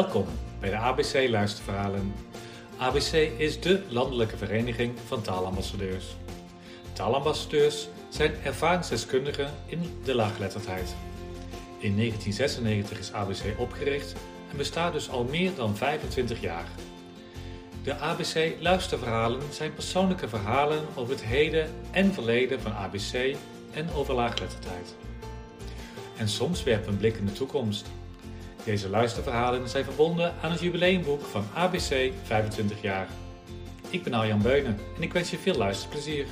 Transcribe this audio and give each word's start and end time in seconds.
Welkom 0.00 0.26
bij 0.60 0.70
de 0.70 0.76
ABC 0.76 1.28
Luisterverhalen. 1.28 2.14
ABC 2.78 3.12
is 3.38 3.60
de 3.60 3.82
landelijke 3.88 4.36
vereniging 4.36 4.98
van 5.06 5.22
taalambassadeurs. 5.22 6.04
Taalambassadeurs 6.92 7.88
zijn 8.08 8.32
ervaringsdeskundigen 8.44 9.50
in 9.66 10.00
de 10.04 10.14
laaggeletterdheid. 10.14 10.96
In 11.78 11.96
1996 11.96 12.98
is 12.98 13.12
ABC 13.12 13.58
opgericht 13.58 14.14
en 14.50 14.56
bestaat 14.56 14.92
dus 14.92 15.10
al 15.10 15.24
meer 15.24 15.54
dan 15.54 15.76
25 15.76 16.40
jaar. 16.40 16.66
De 17.82 17.96
ABC 17.98 18.56
Luisterverhalen 18.60 19.42
zijn 19.52 19.74
persoonlijke 19.74 20.28
verhalen 20.28 20.84
over 20.94 21.12
het 21.12 21.24
heden 21.24 21.70
en 21.90 22.12
verleden 22.12 22.60
van 22.60 22.72
ABC 22.72 23.36
en 23.72 23.90
over 23.92 24.14
laaggeletterdheid. 24.14 24.94
En 26.16 26.28
soms 26.28 26.62
werpen 26.62 26.86
we 26.86 26.90
een 26.90 26.98
blik 26.98 27.16
in 27.16 27.26
de 27.26 27.32
toekomst. 27.32 27.86
Deze 28.64 28.88
luisterverhalen 28.88 29.68
zijn 29.68 29.84
verbonden 29.84 30.34
aan 30.42 30.50
het 30.50 30.60
jubileumboek 30.60 31.22
van 31.22 31.44
ABC 31.54 32.12
25 32.22 32.82
jaar. 32.82 33.08
Ik 33.90 34.02
ben 34.02 34.14
Arjan 34.14 34.42
Beunen 34.42 34.78
en 34.96 35.02
ik 35.02 35.12
wens 35.12 35.30
je 35.30 35.38
veel 35.38 35.54
luisterplezier. 35.54 36.26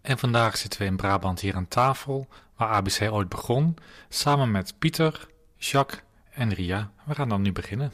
En 0.00 0.18
vandaag 0.18 0.56
zitten 0.56 0.80
we 0.80 0.86
in 0.86 0.96
Brabant 0.96 1.40
hier 1.40 1.54
aan 1.54 1.68
tafel, 1.68 2.28
waar 2.56 2.68
ABC 2.68 3.12
ooit 3.12 3.28
begon, 3.28 3.76
samen 4.08 4.50
met 4.50 4.74
Pieter, 4.78 5.26
Jacques 5.56 6.02
en 6.30 6.54
Ria. 6.54 6.90
We 7.04 7.14
gaan 7.14 7.28
dan 7.28 7.42
nu 7.42 7.52
beginnen. 7.52 7.92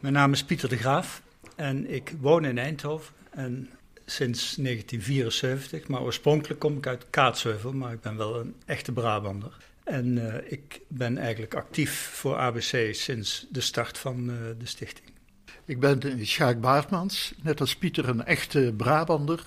Mijn 0.00 0.14
naam 0.14 0.32
is 0.32 0.44
Pieter 0.44 0.68
de 0.68 0.76
Graaf 0.76 1.22
en 1.56 1.90
ik 1.90 2.14
woon 2.20 2.44
in 2.44 2.58
Eindhoven 2.58 3.14
en 3.30 3.70
sinds 4.06 4.56
1974, 4.56 5.88
maar 5.88 6.00
oorspronkelijk 6.00 6.60
kom 6.60 6.76
ik 6.76 6.86
uit 6.86 7.06
Kaatsheuvel, 7.10 7.72
maar 7.72 7.92
ik 7.92 8.00
ben 8.00 8.16
wel 8.16 8.40
een 8.40 8.54
echte 8.66 8.92
Brabander. 8.92 9.56
En 9.84 10.16
uh, 10.16 10.34
ik 10.44 10.80
ben 10.88 11.18
eigenlijk 11.18 11.54
actief 11.54 12.10
voor 12.12 12.36
ABC 12.36 12.94
sinds 12.94 13.46
de 13.50 13.60
start 13.60 13.98
van 13.98 14.30
uh, 14.30 14.36
de 14.58 14.66
stichting. 14.66 15.08
Ik 15.64 15.80
ben 15.80 16.26
Sjaak 16.26 16.60
Baartmans, 16.60 17.34
net 17.42 17.60
als 17.60 17.76
Pieter 17.76 18.08
een 18.08 18.24
echte 18.24 18.74
Brabander. 18.76 19.46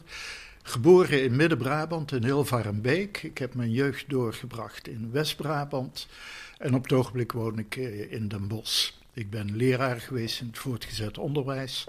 Geboren 0.64 1.24
in 1.24 1.36
Midden-Brabant 1.36 2.12
in 2.12 2.24
Hilvarenbeek. 2.24 3.24
Ik 3.24 3.38
heb 3.38 3.54
mijn 3.54 3.72
jeugd 3.72 4.10
doorgebracht 4.10 4.88
in 4.88 5.12
West-Brabant. 5.12 6.08
En 6.58 6.76
op 6.76 6.84
het 6.84 6.94
ogenblik 6.94 7.32
woon 7.32 7.60
ik 7.60 7.76
in 8.10 8.28
Den 8.28 8.48
Bosch. 8.48 8.92
Ik 9.14 9.30
ben 9.30 9.56
leraar 9.56 10.02
geweest 10.02 10.42
in 10.42 10.48
het 10.48 10.58
voortgezet 10.58 11.18
onderwijs. 11.18 11.88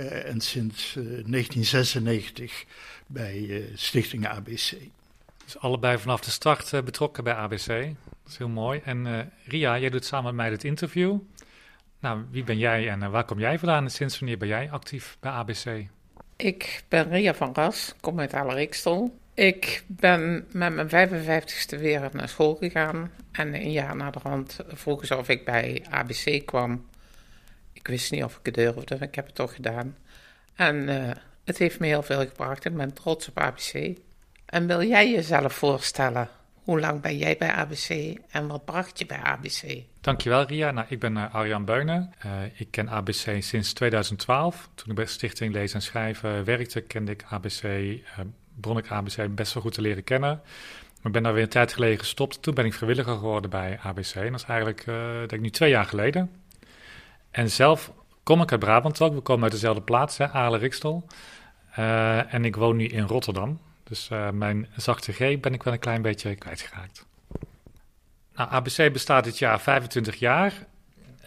Uh, 0.00 0.24
en 0.28 0.40
sinds 0.40 0.94
uh, 0.96 1.04
1996 1.04 2.64
bij 3.06 3.64
Stichting 3.74 4.26
ABC. 4.26 4.72
Dus 5.44 5.58
allebei 5.58 5.98
vanaf 5.98 6.20
de 6.20 6.30
start 6.30 6.84
betrokken 6.84 7.24
bij 7.24 7.34
ABC. 7.34 7.66
Dat 7.66 8.28
is 8.28 8.36
heel 8.36 8.48
mooi. 8.48 8.80
En 8.84 9.32
Ria, 9.44 9.78
jij 9.78 9.90
doet 9.90 10.04
samen 10.04 10.24
met 10.24 10.34
mij 10.34 10.50
dit 10.50 10.64
interview. 10.64 11.18
Nou, 12.00 12.24
wie 12.30 12.44
ben 12.44 12.58
jij 12.58 12.88
en 12.88 13.10
waar 13.10 13.24
kom 13.24 13.38
jij 13.38 13.58
vandaan? 13.58 13.84
En 13.84 13.90
sinds 13.90 14.18
wanneer 14.18 14.38
ben 14.38 14.48
jij 14.48 14.70
actief 14.70 15.16
bij 15.20 15.30
ABC? 15.30 15.86
Ik 16.36 16.82
ben 16.88 17.08
Ria 17.08 17.34
van 17.34 17.54
Ras, 17.54 17.94
kom 18.00 18.20
uit 18.20 18.34
Alerikstel. 18.34 19.18
Ik 19.34 19.84
ben 19.86 20.46
met 20.52 20.90
mijn 20.90 21.10
55ste 21.10 21.78
weer 21.78 22.08
naar 22.12 22.28
school 22.28 22.54
gegaan. 22.54 23.10
En 23.32 23.54
een 23.54 23.72
jaar 23.72 23.96
na 23.96 24.10
de 24.10 24.18
rand 24.22 24.58
vroegen 24.66 25.06
ze 25.06 25.16
of 25.16 25.28
ik 25.28 25.44
bij 25.44 25.84
ABC 25.90 26.46
kwam. 26.46 26.84
Ik 27.80 27.86
wist 27.86 28.10
niet 28.10 28.24
of 28.24 28.36
ik 28.36 28.46
het 28.46 28.54
durfde, 28.54 28.96
maar 28.98 29.08
ik 29.08 29.14
heb 29.14 29.26
het 29.26 29.34
toch 29.34 29.54
gedaan. 29.54 29.96
En 30.54 30.76
uh, 30.88 31.10
het 31.44 31.58
heeft 31.58 31.78
me 31.78 31.86
heel 31.86 32.02
veel 32.02 32.26
gebracht. 32.26 32.64
Ik 32.64 32.76
ben 32.76 32.92
trots 32.92 33.28
op 33.28 33.38
ABC. 33.38 33.98
En 34.46 34.66
wil 34.66 34.82
jij 34.82 35.10
jezelf 35.10 35.52
voorstellen? 35.52 36.28
Hoe 36.64 36.80
lang 36.80 37.00
ben 37.00 37.18
jij 37.18 37.36
bij 37.38 37.50
ABC 37.50 38.18
en 38.30 38.46
wat 38.46 38.64
bracht 38.64 38.98
je 38.98 39.06
bij 39.06 39.18
ABC? 39.18 39.82
Dankjewel 40.00 40.46
Ria. 40.46 40.70
Nou, 40.70 40.86
ik 40.88 40.98
ben 40.98 41.16
uh, 41.16 41.34
Arjan 41.34 41.64
Beunen. 41.64 42.12
Uh, 42.26 42.32
ik 42.54 42.70
ken 42.70 42.88
ABC 42.88 43.42
sinds 43.42 43.72
2012. 43.72 44.68
Toen 44.74 44.88
ik 44.88 44.94
bij 44.94 45.06
Stichting 45.06 45.52
Lezen 45.52 45.76
en 45.76 45.82
Schrijven 45.82 46.44
werkte, 46.44 46.80
kende 46.80 47.12
ik 47.12 47.24
ABC, 47.28 47.62
uh, 47.62 48.00
begon 48.54 48.78
ik 48.78 48.90
ABC 48.90 49.34
best 49.34 49.54
wel 49.54 49.62
goed 49.62 49.74
te 49.74 49.80
leren 49.80 50.04
kennen. 50.04 50.40
Maar 51.02 51.12
ben 51.12 51.22
daar 51.22 51.32
weer 51.32 51.42
een 51.42 51.48
tijd 51.48 51.72
geleden 51.72 51.98
gestopt. 51.98 52.42
Toen 52.42 52.54
ben 52.54 52.64
ik 52.64 52.74
vrijwilliger 52.74 53.14
geworden 53.14 53.50
bij 53.50 53.78
ABC. 53.82 54.14
En 54.14 54.30
dat 54.30 54.40
is 54.40 54.46
eigenlijk, 54.46 54.84
denk 54.84 55.30
ik, 55.30 55.40
nu 55.40 55.50
twee 55.50 55.70
jaar 55.70 55.84
geleden. 55.84 56.30
En 57.30 57.50
zelf 57.50 57.92
kom 58.22 58.42
ik 58.42 58.50
uit 58.50 58.60
Brabant 58.60 59.00
ook. 59.00 59.14
We 59.14 59.20
komen 59.20 59.42
uit 59.42 59.52
dezelfde 59.52 59.82
plaats, 59.82 60.20
Aarle-Rikstel. 60.20 61.06
en 62.30 62.44
ik 62.44 62.56
woon 62.56 62.76
nu 62.76 62.86
in 62.86 63.06
Rotterdam. 63.06 63.58
Dus 63.90 64.08
uh, 64.12 64.30
mijn 64.30 64.68
zachte 64.76 65.12
G 65.12 65.18
ben 65.18 65.54
ik 65.54 65.62
wel 65.62 65.72
een 65.72 65.78
klein 65.78 66.02
beetje 66.02 66.34
kwijtgeraakt. 66.34 67.06
Nou, 68.34 68.50
ABC 68.50 68.92
bestaat 68.92 69.24
dit 69.24 69.38
jaar 69.38 69.60
25 69.60 70.16
jaar. 70.16 70.66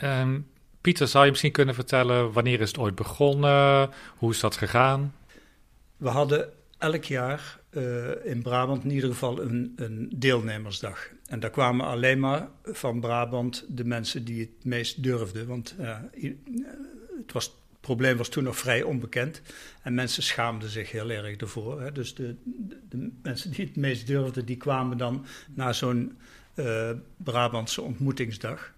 Um, 0.03 0.51
Pieter, 0.81 1.07
zou 1.07 1.23
je 1.23 1.29
misschien 1.29 1.51
kunnen 1.51 1.75
vertellen 1.75 2.31
wanneer 2.31 2.61
is 2.61 2.67
het 2.67 2.77
ooit 2.77 2.95
begonnen? 2.95 3.91
Hoe 4.17 4.31
is 4.31 4.39
dat 4.39 4.57
gegaan? 4.57 5.15
We 5.97 6.09
hadden 6.09 6.49
elk 6.77 7.03
jaar 7.03 7.59
uh, 7.77 8.25
in 8.25 8.41
Brabant 8.41 8.83
in 8.83 8.91
ieder 8.91 9.09
geval 9.09 9.41
een, 9.41 9.73
een, 9.75 10.11
deelnemersdag. 10.15 11.09
En 11.25 11.39
daar 11.39 11.49
kwamen 11.49 11.85
alleen 11.85 12.19
maar 12.19 12.49
van 12.63 12.99
Brabant 12.99 13.65
de 13.67 13.85
mensen 13.85 14.25
die 14.25 14.39
het 14.39 14.65
meest 14.65 15.03
durfden. 15.03 15.47
Want 15.47 15.75
uh, 15.79 15.97
het 17.17 17.31
was 17.31 17.55
probleem 17.79 18.17
was 18.17 18.29
toen 18.29 18.43
nog 18.43 18.57
vrij 18.57 18.81
onbekend. 18.81 19.41
En 19.81 19.93
mensen 19.93 20.23
schaamden 20.23 20.69
zich 20.69 20.91
heel 20.91 21.09
erg 21.09 21.35
ervoor. 21.35 21.81
Hè. 21.81 21.91
Dus 21.91 22.15
de, 22.15 22.35
de, 22.89 23.09
mensen 23.21 23.51
die 23.51 23.65
het 23.65 23.75
meest 23.75 24.07
durfden, 24.07 24.45
die 24.45 24.57
kwamen 24.57 24.97
dan 24.97 25.25
naar 25.53 25.75
zo'n 25.75 26.17
Brabantse 27.17 27.81
ontmoetingsdag. 27.81 28.73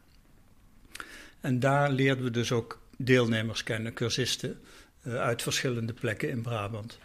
En 1.42 1.60
daar 1.60 1.92
leerden 1.92 2.24
we 2.24 2.32
dus 2.32 2.52
ook 2.52 2.82
deelnemers 2.98 3.64
kennen, 3.64 3.94
cursisten, 3.94 4.60
uit 5.04 5.42
verschillende 5.42 5.94
plekken 5.94 6.30
in 6.30 6.42
Brabant. 6.42 7.00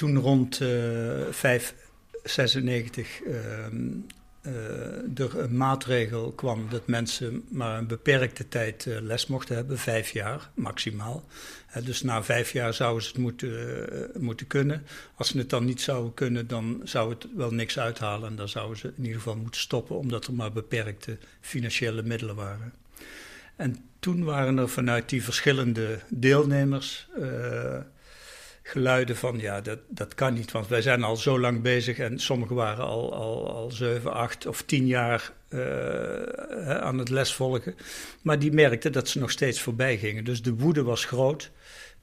Toen 0.00 0.18
rond 0.18 0.60
uh, 0.60 0.68
596 1.30 3.22
uh, 3.22 3.34
er 5.14 5.38
een 5.38 5.56
maatregel 5.56 6.32
kwam 6.32 6.66
dat 6.70 6.86
mensen 6.86 7.44
maar 7.48 7.78
een 7.78 7.86
beperkte 7.86 8.48
tijd 8.48 8.86
uh, 8.86 9.00
les 9.00 9.26
mochten 9.26 9.56
hebben, 9.56 9.78
vijf 9.78 10.10
jaar 10.10 10.50
maximaal. 10.54 11.24
Dus 11.84 12.02
na 12.02 12.22
vijf 12.22 12.52
jaar 12.52 12.74
zouden 12.74 13.02
ze 13.02 13.08
het 13.08 13.18
moeten, 13.18 14.10
moeten 14.18 14.46
kunnen. 14.46 14.86
Als 15.14 15.28
ze 15.28 15.38
het 15.38 15.50
dan 15.50 15.64
niet 15.64 15.80
zouden 15.80 16.14
kunnen, 16.14 16.46
dan 16.46 16.80
zou 16.84 17.10
het 17.10 17.26
wel 17.36 17.50
niks 17.50 17.78
uithalen. 17.78 18.28
En 18.28 18.36
dan 18.36 18.48
zouden 18.48 18.78
ze 18.78 18.86
in 18.96 19.02
ieder 19.02 19.18
geval 19.18 19.36
moeten 19.36 19.60
stoppen, 19.60 19.96
omdat 19.96 20.26
er 20.26 20.34
maar 20.34 20.52
beperkte 20.52 21.18
financiële 21.40 22.02
middelen 22.02 22.34
waren. 22.34 22.72
En 23.56 23.76
toen 23.98 24.24
waren 24.24 24.58
er 24.58 24.68
vanuit 24.68 25.08
die 25.08 25.24
verschillende 25.24 25.98
deelnemers 26.08 27.08
geluiden 28.62 29.16
van 29.16 29.38
ja, 29.38 29.60
dat, 29.60 29.78
dat 29.88 30.14
kan 30.14 30.34
niet, 30.34 30.52
want 30.52 30.68
wij 30.68 30.82
zijn 30.82 31.02
al 31.02 31.16
zo 31.16 31.40
lang 31.40 31.62
bezig 31.62 31.98
en 31.98 32.18
sommigen 32.18 32.56
waren 32.56 32.84
al, 32.84 33.14
al, 33.14 33.50
al 33.50 33.70
7, 33.70 34.12
8 34.12 34.46
of 34.46 34.62
10 34.62 34.86
jaar 34.86 35.32
uh, 35.48 35.60
aan 36.80 36.98
het 36.98 37.08
lesvolgen. 37.08 37.74
Maar 38.22 38.38
die 38.38 38.52
merkten 38.52 38.92
dat 38.92 39.08
ze 39.08 39.18
nog 39.18 39.30
steeds 39.30 39.60
voorbij 39.60 39.98
gingen. 39.98 40.24
Dus 40.24 40.42
de 40.42 40.54
woede 40.54 40.82
was 40.82 41.04
groot 41.04 41.50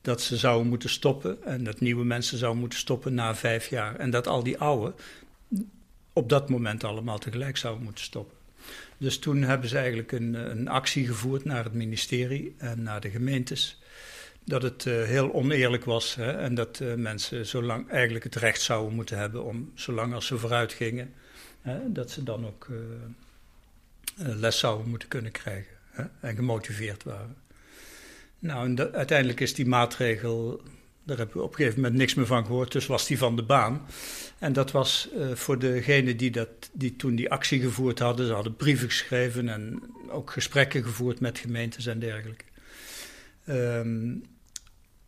dat 0.01 0.21
ze 0.21 0.37
zouden 0.37 0.67
moeten 0.67 0.89
stoppen 0.89 1.43
en 1.43 1.63
dat 1.63 1.79
nieuwe 1.79 2.05
mensen 2.05 2.37
zouden 2.37 2.59
moeten 2.59 2.79
stoppen 2.79 3.13
na 3.13 3.35
vijf 3.35 3.67
jaar. 3.67 3.95
En 3.95 4.09
dat 4.09 4.27
al 4.27 4.43
die 4.43 4.57
oude 4.57 4.93
op 6.13 6.29
dat 6.29 6.49
moment 6.49 6.83
allemaal 6.83 7.17
tegelijk 7.17 7.57
zouden 7.57 7.83
moeten 7.83 8.03
stoppen. 8.03 8.37
Dus 8.97 9.19
toen 9.19 9.41
hebben 9.41 9.69
ze 9.69 9.77
eigenlijk 9.77 10.11
een, 10.11 10.33
een 10.33 10.67
actie 10.67 11.07
gevoerd 11.07 11.45
naar 11.45 11.63
het 11.63 11.73
ministerie 11.73 12.55
en 12.57 12.83
naar 12.83 13.01
de 13.01 13.09
gemeentes 13.09 13.79
dat 14.47 14.61
het 14.61 14.85
uh, 14.85 15.03
heel 15.03 15.33
oneerlijk 15.33 15.85
was 15.85 16.15
hè, 16.15 16.31
en 16.31 16.55
dat 16.55 16.79
uh, 16.79 16.93
mensen 16.93 17.45
zolang 17.45 17.89
eigenlijk 17.89 18.23
het 18.23 18.35
recht 18.35 18.61
zouden 18.61 18.95
moeten 18.95 19.17
hebben 19.17 19.43
om, 19.43 19.71
zolang 19.75 20.13
als 20.13 20.25
ze 20.25 20.37
vooruit 20.37 20.73
gingen, 20.73 21.13
hè, 21.61 21.91
dat 21.91 22.11
ze 22.11 22.23
dan 22.23 22.45
ook 22.45 22.67
uh, 22.69 22.77
les 24.15 24.59
zouden 24.59 24.89
moeten 24.89 25.07
kunnen 25.07 25.31
krijgen 25.31 25.75
hè, 25.89 26.03
en 26.19 26.35
gemotiveerd 26.35 27.03
waren. 27.03 27.35
Nou, 28.39 28.65
en 28.65 28.75
de, 28.75 28.91
uiteindelijk 28.91 29.39
is 29.39 29.53
die 29.53 29.65
maatregel, 29.65 30.61
daar 31.03 31.17
hebben 31.17 31.37
we 31.37 31.43
op 31.43 31.49
een 31.49 31.55
gegeven 31.55 31.81
moment 31.81 31.99
niks 31.99 32.13
meer 32.13 32.25
van 32.25 32.45
gehoord, 32.45 32.71
dus 32.71 32.85
was 32.85 33.07
die 33.07 33.17
van 33.17 33.35
de 33.35 33.43
baan. 33.43 33.87
En 34.39 34.53
dat 34.53 34.71
was 34.71 35.09
voor 35.33 35.59
degenen 35.59 36.17
die, 36.17 36.31
dat, 36.31 36.49
die 36.73 36.95
toen 36.95 37.15
die 37.15 37.29
actie 37.29 37.61
gevoerd 37.61 37.99
hadden, 37.99 38.27
ze 38.27 38.33
hadden 38.33 38.55
brieven 38.55 38.87
geschreven 38.87 39.49
en 39.49 39.83
ook 40.09 40.31
gesprekken 40.31 40.83
gevoerd 40.83 41.19
met 41.19 41.39
gemeentes 41.39 41.85
en 41.85 41.99
dergelijke. 41.99 42.43
Um, 43.49 44.23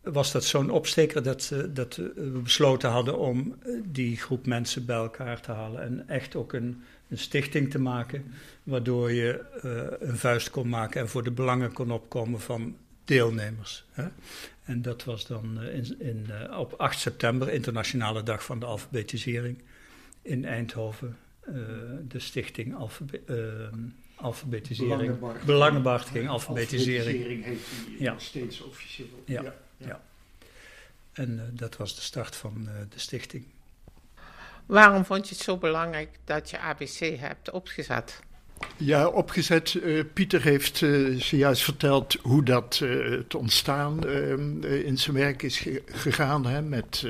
was 0.02 0.32
dat 0.32 0.44
zo'n 0.44 0.70
opsteker 0.70 1.22
dat, 1.22 1.52
dat 1.70 1.96
we 1.96 2.40
besloten 2.42 2.90
hadden 2.90 3.18
om 3.18 3.56
eh, 3.62 3.72
die 3.84 4.16
groep 4.16 4.46
mensen 4.46 4.84
bij 4.86 4.96
elkaar 4.96 5.40
te 5.40 5.52
halen. 5.52 5.82
En 5.82 6.08
echt 6.08 6.34
ook 6.36 6.52
een, 6.52 6.82
een 7.08 7.18
stichting 7.18 7.70
te 7.70 7.78
maken, 7.78 8.24
waardoor 8.62 9.12
je 9.12 9.40
uh, 9.64 10.08
een 10.08 10.16
vuist 10.18 10.50
kon 10.50 10.68
maken 10.68 11.00
en 11.00 11.08
voor 11.08 11.22
de 11.22 11.30
belangen 11.30 11.72
kon 11.72 11.90
opkomen 11.90 12.40
van 12.40 12.76
deelnemers. 13.04 13.84
Hè? 13.90 14.06
En 14.64 14.82
dat 14.82 15.04
was 15.04 15.26
dan 15.26 15.62
in, 15.62 16.00
in, 16.00 16.26
uh, 16.50 16.58
op 16.58 16.72
8 16.72 16.98
september, 16.98 17.52
Internationale 17.52 18.22
Dag 18.22 18.44
van 18.44 18.58
de 18.58 18.66
Alfabetisering, 18.66 19.62
in 20.22 20.44
Eindhoven. 20.44 21.16
de 22.08 22.18
stichting 22.18 22.74
alfabe 22.74 23.20
alfabetisering. 24.14 25.44
Belangenbehartiging, 25.44 26.28
alfabetisering. 26.28 26.98
Alfabetisering 26.98 27.44
heet 27.44 27.58
die 27.86 28.02
Ja. 28.02 28.12
nog 28.12 28.20
steeds 28.20 28.60
officieel. 28.62 29.22
Ja. 29.24 29.54
En 31.12 31.38
eh, 31.38 31.44
dat 31.50 31.76
was 31.76 31.94
de 31.94 32.00
start 32.00 32.36
van 32.36 32.68
eh, 32.68 32.74
de 32.88 32.98
stichting. 32.98 33.46
Waarom 34.66 35.04
vond 35.04 35.28
je 35.28 35.34
het 35.34 35.44
zo 35.44 35.56
belangrijk 35.56 36.18
dat 36.24 36.50
je 36.50 36.58
ABC 36.58 37.18
hebt 37.18 37.50
opgezet? 37.50 38.20
Ja, 38.76 39.08
opgezet. 39.08 39.74
eh, 39.74 40.04
Pieter 40.12 40.42
heeft 40.42 40.82
eh, 40.82 40.90
zojuist 41.16 41.62
verteld 41.62 42.16
hoe 42.22 42.42
dat 42.44 42.80
eh, 42.82 43.10
het 43.10 43.34
ontstaan 43.34 44.04
eh, 44.06 44.32
eh, 44.32 44.84
in 44.84 44.98
zijn 44.98 45.16
werk 45.16 45.42
is 45.42 45.58
ge- 45.58 45.82
gegaan 45.86 46.46
hè, 46.46 46.62
met 46.62 47.06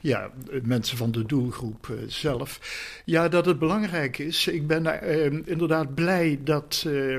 ja, 0.00 0.30
mensen 0.62 0.96
van 0.96 1.10
de 1.10 1.26
doelgroep 1.26 1.92
zelf. 2.06 2.60
Ja, 3.04 3.28
dat 3.28 3.46
het 3.46 3.58
belangrijk 3.58 4.18
is. 4.18 4.46
Ik 4.46 4.66
ben 4.66 4.86
eh, 5.02 5.24
inderdaad 5.24 5.94
blij 5.94 6.38
dat 6.44 6.84
eh, 6.86 7.18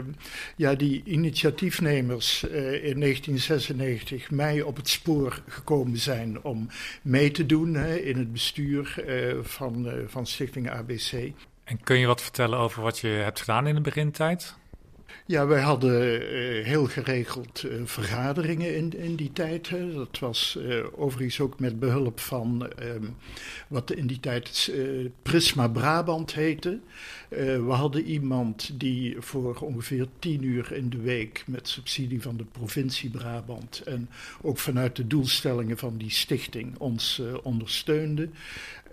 ja, 0.56 0.76
die 0.76 1.02
initiatiefnemers 1.06 2.44
in 2.44 3.00
1996 3.00 4.32
mij 4.32 4.62
op 4.62 4.76
het 4.76 4.90
spoor 4.90 5.42
gekomen 5.48 5.98
zijn 5.98 6.44
om 6.44 6.68
mee 7.02 7.32
te 7.32 7.46
doen 7.46 7.74
hè, 7.74 7.96
in 7.96 8.18
het 8.18 8.32
bestuur 8.32 9.04
van, 9.44 9.92
van 10.08 10.28
Stichting 10.28 10.70
ABC. 10.70 11.32
En 11.66 11.84
kun 11.84 11.98
je 11.98 12.06
wat 12.06 12.22
vertellen 12.22 12.60
over 12.60 12.82
wat 12.82 13.00
je 13.00 13.08
hebt 13.08 13.40
gedaan 13.40 13.68
in 13.68 13.76
de 13.76 13.82
begintijd? 13.82 14.56
Ja, 15.28 15.48
wij 15.48 15.62
hadden 15.62 16.22
eh, 16.22 16.66
heel 16.66 16.86
geregeld 16.86 17.64
eh, 17.64 17.76
vergaderingen 17.84 18.76
in, 18.76 18.98
in 18.98 19.16
die 19.16 19.34
tijd. 19.34 19.70
Dat 19.94 20.20
was 20.20 20.58
eh, 20.58 20.84
overigens 20.96 21.40
ook 21.40 21.60
met 21.60 21.80
behulp 21.80 22.20
van 22.20 22.70
ehm, 22.70 23.06
wat 23.68 23.92
in 23.92 24.08
die 24.08 24.20
tijd 24.20 24.74
Prisma 25.22 25.68
Brabant 25.68 26.34
heette. 26.34 26.80
We 27.30 27.72
hadden 27.72 28.04
iemand 28.04 28.80
die 28.80 29.16
voor 29.20 29.56
ongeveer 29.56 30.08
tien 30.20 30.44
uur 30.44 30.72
in 30.72 30.90
de 30.90 31.02
week 31.02 31.44
met 31.48 31.68
subsidie 31.68 32.22
van 32.22 32.38
de 32.38 32.46
provincie 32.52 33.10
Brabant 33.10 33.82
en 33.86 34.10
ook 34.42 34.58
vanuit 34.58 34.96
de 34.96 35.08
doelstellingen 35.08 35.78
van 35.78 35.98
die 35.98 36.10
stichting 36.10 36.78
ons 36.78 37.22
ondersteunde. 37.44 38.30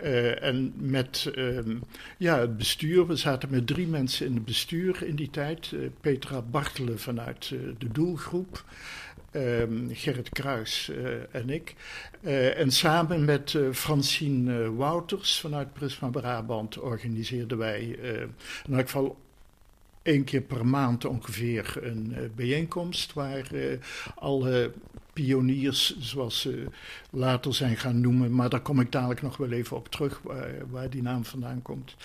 Eh, 0.03 0.43
en 0.43 0.73
met 0.75 1.31
ehm, 1.35 1.77
ja, 2.17 2.39
het 2.39 2.57
bestuur, 2.57 3.07
we 3.07 3.15
zaten 3.15 3.49
met 3.49 3.67
drie 3.67 3.87
mensen 3.87 4.25
in 4.25 4.33
het 4.33 4.45
bestuur 4.45 5.03
in 5.03 5.15
die 5.15 5.29
tijd. 5.29 5.71
Eh, 5.73 5.79
Petra 6.01 6.41
Bartelen 6.41 6.99
vanuit 6.99 7.51
eh, 7.53 7.59
de 7.77 7.91
doelgroep, 7.91 8.63
ehm, 9.31 9.89
Gerrit 9.89 10.29
Kruis 10.29 10.91
en 11.31 11.49
ik. 11.49 11.75
En 12.55 12.71
samen 12.71 13.25
met 13.25 13.57
Francine 13.71 14.75
Wouters 14.75 15.39
vanuit 15.39 15.73
Prisma 15.73 16.07
Brabant 16.07 16.79
organiseerden 16.79 17.57
wij 17.57 17.81
in 18.65 18.73
elk 18.73 18.85
geval 18.85 19.17
één 20.01 20.23
keer 20.23 20.41
per 20.41 20.65
maand 20.65 21.05
ongeveer 21.05 21.77
een 21.81 22.31
bijeenkomst 22.35 23.13
waar 23.13 23.47
alle 24.15 24.71
pioniers, 25.13 25.99
zoals 25.99 26.41
ze 26.41 26.65
later 27.09 27.53
zijn 27.53 27.77
gaan 27.77 28.01
noemen, 28.01 28.35
maar 28.35 28.49
daar 28.49 28.61
kom 28.61 28.79
ik 28.79 28.91
dadelijk 28.91 29.21
nog 29.21 29.37
wel 29.37 29.51
even 29.51 29.77
op 29.77 29.89
terug, 29.89 30.21
waar, 30.69 30.89
die 30.89 31.01
naam 31.01 31.25
vandaan 31.25 31.61
komt. 31.61 31.95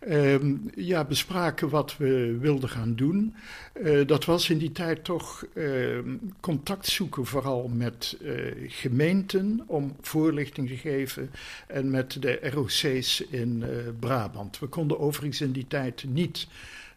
Ehm, 0.00 0.54
ja, 0.74 1.04
bespraken 1.04 1.68
wat 1.68 1.96
we 1.96 2.36
wilden 2.40 2.68
gaan 2.68 2.94
doen. 2.94 3.34
Eh, 3.72 4.06
dat 4.06 4.24
was 4.24 4.50
in 4.50 4.58
die 4.58 4.72
tijd 4.72 5.04
toch 5.04 5.44
ehm, 5.54 6.16
contact 6.40 6.86
zoeken, 6.86 7.26
vooral 7.26 7.68
met 7.68 8.16
eh, 8.22 8.34
gemeenten, 8.66 9.62
om 9.66 9.96
voorlichting 10.00 10.68
te 10.68 10.76
geven 10.76 11.30
en 11.66 11.90
met 11.90 12.22
de 12.22 12.50
ROC's 12.52 13.20
in 13.20 13.62
eh, 13.62 13.68
Brabant. 14.00 14.58
We 14.58 14.66
konden 14.66 14.98
overigens 14.98 15.40
in 15.40 15.52
die 15.52 15.66
tijd 15.68 16.04
niet. 16.08 16.46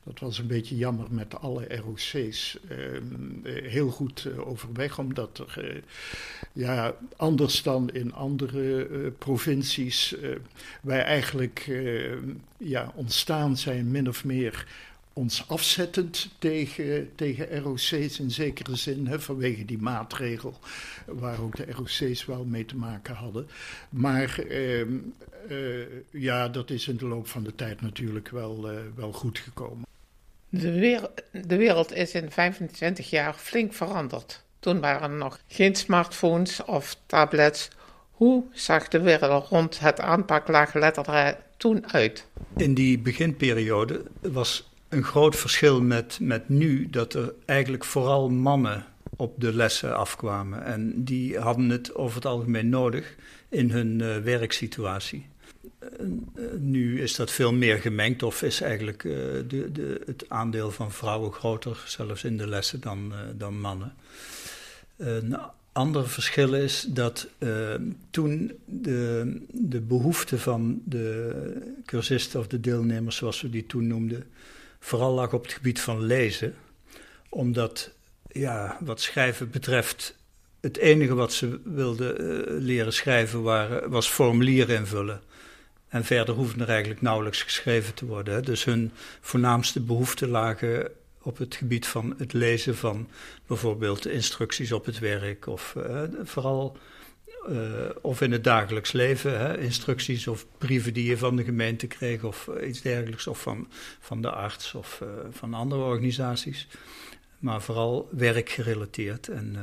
Dat 0.06 0.20
was 0.20 0.38
een 0.38 0.48
beetje 0.48 0.78
jammer 0.78 1.06
met 1.10 1.40
alle 1.40 1.76
ROC's 1.76 2.58
ehm, 2.70 3.04
eh, 3.44 3.72
heel 3.72 3.90
goed 3.90 4.26
eh, 4.26 4.48
overweg, 4.48 5.00
omdat 5.00 5.38
er 5.38 5.66
eh, 5.66 5.82
ja, 6.54 6.96
anders 7.16 7.64
dan 7.64 7.90
in 7.94 8.14
andere 8.14 8.86
provincies 9.12 10.16
wij 10.82 11.04
eigenlijk 11.04 11.72
ja, 12.58 12.92
ontstaan 12.96 13.58
zijn 13.58 13.92
min 13.92 14.08
of 14.08 14.26
meer 14.26 14.68
ons 15.14 15.48
afzettend 15.48 16.30
tegen, 16.40 17.10
tegen 17.16 17.60
ROC's 17.60 18.20
in 18.20 18.32
zekere 18.32 18.76
zin, 18.76 19.08
hè, 19.08 19.20
vanwege 19.20 19.66
die 19.66 19.78
maatregel 19.78 20.60
waar 21.06 21.42
ook 21.42 21.56
de 21.56 21.72
ROC's 21.72 22.26
wel 22.26 22.46
mee 22.46 22.66
te 22.66 22.76
maken 22.76 23.16
hadden. 23.16 23.48
Maar 23.90 24.40
ehm, 24.40 24.98
eh, 25.48 25.86
ja, 26.12 26.50
dat 26.50 26.70
is 26.70 26.88
in 26.88 26.98
de 26.98 27.06
loop 27.06 27.28
van 27.28 27.44
de 27.44 27.56
tijd 27.56 27.82
natuurlijk 27.82 28.30
wel, 28.30 28.70
wel 28.96 29.12
goed 29.12 29.40
gekomen. 29.40 29.86
De 31.32 31.58
wereld, 31.58 31.94
is 31.94 32.12
in 32.14 32.32
25 32.32 33.10
jaar 33.10 33.34
flink 33.34 33.74
veranderd. 33.74 34.44
Toen 34.60 34.80
waren 34.80 35.12
er 35.12 35.18
nog 35.18 35.40
geen 35.48 35.76
smartphones 35.76 36.66
of 36.66 36.98
tablets. 37.06 37.70
Hoe 38.12 38.44
zag 38.52 38.88
de 38.88 39.02
wereld 39.02 39.48
rond 39.48 39.80
het 39.80 40.00
aanpak 40.00 40.48
laagletterij 40.48 41.38
toen 41.58 41.92
uit? 41.92 42.26
In 42.58 42.74
die 42.74 43.00
beginperiode 43.00 44.04
was 44.22 44.70
een 44.90 45.04
groot 45.04 45.36
verschil 45.36 45.82
met, 45.82 46.18
met 46.22 46.50
nu 46.50 46.90
dat 46.90 47.14
er 47.14 47.34
eigenlijk 47.46 47.86
vooral 47.86 48.30
mannen 48.30 48.86
op 49.16 49.34
de 49.38 49.54
lessen 49.54 49.98
afkwamen. 49.98 50.66
En 50.66 51.04
die 51.04 51.40
hadden 51.40 51.70
het 51.70 51.96
over 51.96 52.16
het 52.16 52.26
algemeen 52.26 52.70
nodig 52.70 53.16
in 53.50 53.72
hun 53.72 54.00
uh, 54.00 54.18
werksituatie. 54.18 55.28
Nu 56.60 57.02
is 57.02 57.16
dat 57.16 57.32
veel 57.32 57.54
meer 57.54 57.78
gemengd, 57.78 58.24
of 58.24 58.42
is 58.42 58.62
eigenlijk 58.62 59.04
uh, 59.04 59.14
de, 59.48 59.72
de, 59.72 60.02
het 60.06 60.26
aandeel 60.28 60.72
van 60.72 60.92
vrouwen 60.92 61.32
groter, 61.32 61.84
zelfs 61.86 62.24
in 62.24 62.38
de 62.38 62.48
lessen, 62.48 62.82
dan, 62.82 63.14
dan 63.38 63.60
mannen. 63.60 63.94
Een 64.98 65.38
ander 65.72 66.10
verschil 66.10 66.54
is 66.54 66.86
dat 66.90 67.28
toen 68.10 68.52
de, 68.66 69.42
de 69.52 69.82
behoefte 69.82 70.40
van 70.40 70.82
de 70.86 71.34
cursisten 71.86 72.40
of 72.40 72.48
de 72.48 72.60
deelnemers, 72.60 73.16
zoals 73.16 73.42
we 73.42 73.50
die 73.50 73.66
toen 73.66 73.88
noemden, 73.88 74.24
vooral 74.80 75.14
lag 75.14 75.34
op 75.34 75.44
het 75.44 75.54
gebied 75.54 75.80
van 75.80 76.04
lezen. 76.04 76.56
Omdat, 77.30 77.92
ja, 78.32 78.78
wat 78.82 79.02
schrijven 79.02 79.50
betreft, 79.50 80.16
het 80.62 80.78
enige 80.78 81.14
wat 81.14 81.34
ze 81.34 81.60
wilden 81.64 82.16
leren 82.58 82.94
schrijven 82.94 83.42
waren, 83.42 83.90
was 83.90 84.08
formulieren 84.08 84.76
invullen. 84.76 85.22
En 85.96 86.06
verder 86.06 86.36
hoefde 86.36 86.64
er 86.64 86.70
eigenlijk 86.70 87.02
nauwelijks 87.02 87.44
geschreven 87.44 87.94
te 87.94 88.06
worden. 88.06 88.44
Dus 88.44 88.64
hun 88.64 88.92
voornaamste 89.22 89.80
behoeften 89.80 90.30
lagen 90.30 90.92
op 91.22 91.38
het 91.38 91.56
gebied 91.56 91.88
van 91.88 92.16
het 92.18 92.34
lezen 92.34 92.76
van 92.76 93.10
bijvoorbeeld 93.48 94.08
instructies 94.08 94.72
op 94.72 94.86
het 94.86 95.00
werk. 95.00 95.48
Of 95.48 95.76
uh, 95.78 96.02
vooral 96.24 96.78
uh, 97.50 97.60
of 98.02 98.22
in 98.22 98.32
het 98.32 98.44
dagelijks 98.44 98.92
leven, 98.92 99.40
hè, 99.40 99.58
instructies 99.58 100.28
of 100.28 100.46
brieven 100.58 100.94
die 100.94 101.06
je 101.06 101.18
van 101.18 101.36
de 101.36 101.44
gemeente 101.44 101.88
kreeg 101.88 102.24
of 102.24 102.48
uh, 102.48 102.68
iets 102.68 102.82
dergelijks, 102.82 103.28
of 103.28 103.42
van, 103.42 103.68
van 104.00 104.22
de 104.22 104.32
arts 104.32 104.74
of 104.74 105.02
van 105.32 105.54
andere 105.54 105.82
organisaties. 105.82 106.68
Maar 107.40 107.62
vooral 107.62 108.10
werkgerelateerd 108.12 109.28
en, 109.28 109.56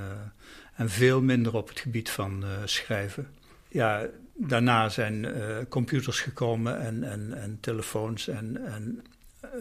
en 0.74 0.90
veel 0.90 1.20
minder 1.20 1.54
op 1.54 1.68
het 1.68 1.80
gebied 1.80 2.10
van 2.10 2.44
schrijven. 2.64 3.28
Ja, 3.68 4.08
daarna 4.48 4.88
zijn 4.88 5.26
computers 5.68 6.20
gekomen 6.20 6.80
en, 6.80 7.04
en, 7.04 7.32
en 7.34 7.58
telefoons 7.60 8.28
en, 8.28 8.64
en 8.66 9.04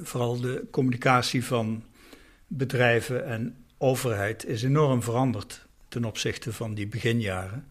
vooral 0.01 0.39
de 0.39 0.67
communicatie 0.71 1.45
van 1.45 1.83
bedrijven 2.47 3.25
en 3.25 3.55
overheid 3.77 4.45
is 4.45 4.63
enorm 4.63 5.03
veranderd 5.03 5.65
ten 5.87 6.05
opzichte 6.05 6.53
van 6.53 6.73
die 6.73 6.87
beginjaren 6.87 7.65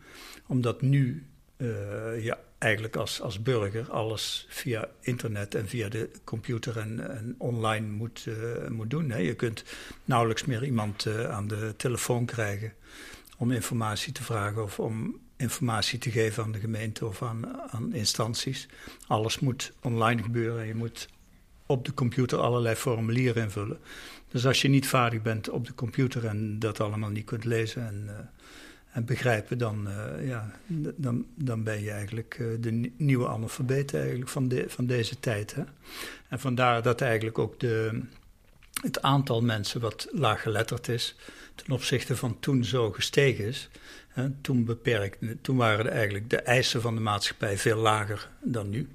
omdat 0.46 0.82
nu 0.82 1.26
uh, 1.56 2.24
ja, 2.24 2.38
eigenlijk 2.58 2.96
als, 2.96 3.20
als 3.20 3.42
burger 3.42 3.90
alles 3.90 4.46
via 4.48 4.88
internet 5.00 5.54
en 5.54 5.68
via 5.68 5.88
de 5.88 6.10
computer 6.24 6.78
en, 6.78 7.34
online 7.38 7.86
moet, 7.86 8.26
moet 8.68 8.90
doen. 8.90 9.10
Hè. 9.10 9.18
Je 9.18 9.34
kunt 9.34 9.64
nauwelijks 10.04 10.44
meer 10.44 10.64
iemand 10.64 11.06
aan 11.28 11.48
de 11.48 11.74
telefoon 11.76 12.24
krijgen 12.24 12.72
om 13.38 13.50
informatie 13.50 14.12
te 14.12 14.22
vragen 14.22 14.62
of 14.62 14.78
om 14.78 15.20
informatie 15.40 15.98
te 15.98 16.10
geven 16.10 16.42
aan 16.42 16.52
de 16.52 16.60
gemeente 16.60 17.06
of 17.06 17.22
aan, 17.22 17.60
aan 17.70 17.92
instanties. 17.92 18.68
Alles 19.06 19.38
moet 19.38 19.72
online 19.82 20.22
gebeuren. 20.22 20.66
Je 20.66 20.74
moet 20.74 21.08
op 21.66 21.84
de 21.84 21.94
computer 21.94 22.38
allerlei 22.38 22.74
formulieren 22.74 23.42
invullen. 23.42 23.78
Dus 24.28 24.46
als 24.46 24.62
je 24.62 24.68
niet 24.68 24.86
vaardig 24.88 25.22
bent 25.22 25.48
op 25.48 25.66
de 25.66 25.74
computer 25.74 26.26
en 26.26 26.58
dat 26.58 26.80
allemaal 26.80 27.10
niet 27.10 27.24
kunt 27.24 27.44
lezen 27.44 27.86
en 27.86 28.30
en 28.90 29.04
begrijpen, 29.04 29.58
dan, 29.58 29.88
uh, 29.88 30.28
ja, 30.28 30.50
dan, 30.96 31.26
dan 31.34 31.62
ben 31.62 31.82
je 31.82 31.90
eigenlijk 31.90 32.38
uh, 32.40 32.56
de 32.60 32.90
nieuwe 32.96 33.28
analfabeet 33.28 33.94
eigenlijk 33.94 34.30
van, 34.30 34.48
de, 34.48 34.64
van 34.68 34.86
deze 34.86 35.20
tijd. 35.20 35.54
Hè? 35.54 35.62
En 36.28 36.40
vandaar 36.40 36.82
dat 36.82 37.00
eigenlijk 37.00 37.38
ook 37.38 37.60
de, 37.60 38.00
het 38.82 39.02
aantal 39.02 39.42
mensen 39.42 39.80
wat 39.80 40.08
laaggeletterd 40.10 40.88
is 40.88 41.16
ten 41.54 41.74
opzichte 41.74 42.16
van 42.16 42.36
toen 42.40 42.64
zo 42.64 42.90
gestegen 42.90 43.44
is. 43.44 43.68
Toen, 44.40 44.64
beperkt, 44.64 45.18
toen 45.40 45.56
waren 45.56 45.90
eigenlijk 45.90 46.30
de 46.30 46.40
eisen 46.40 46.80
van 46.80 46.94
de 46.94 47.00
maatschappij 47.00 47.58
veel 47.58 47.76
lager 47.76 48.28
dan 48.42 48.70
nu. 48.70 48.88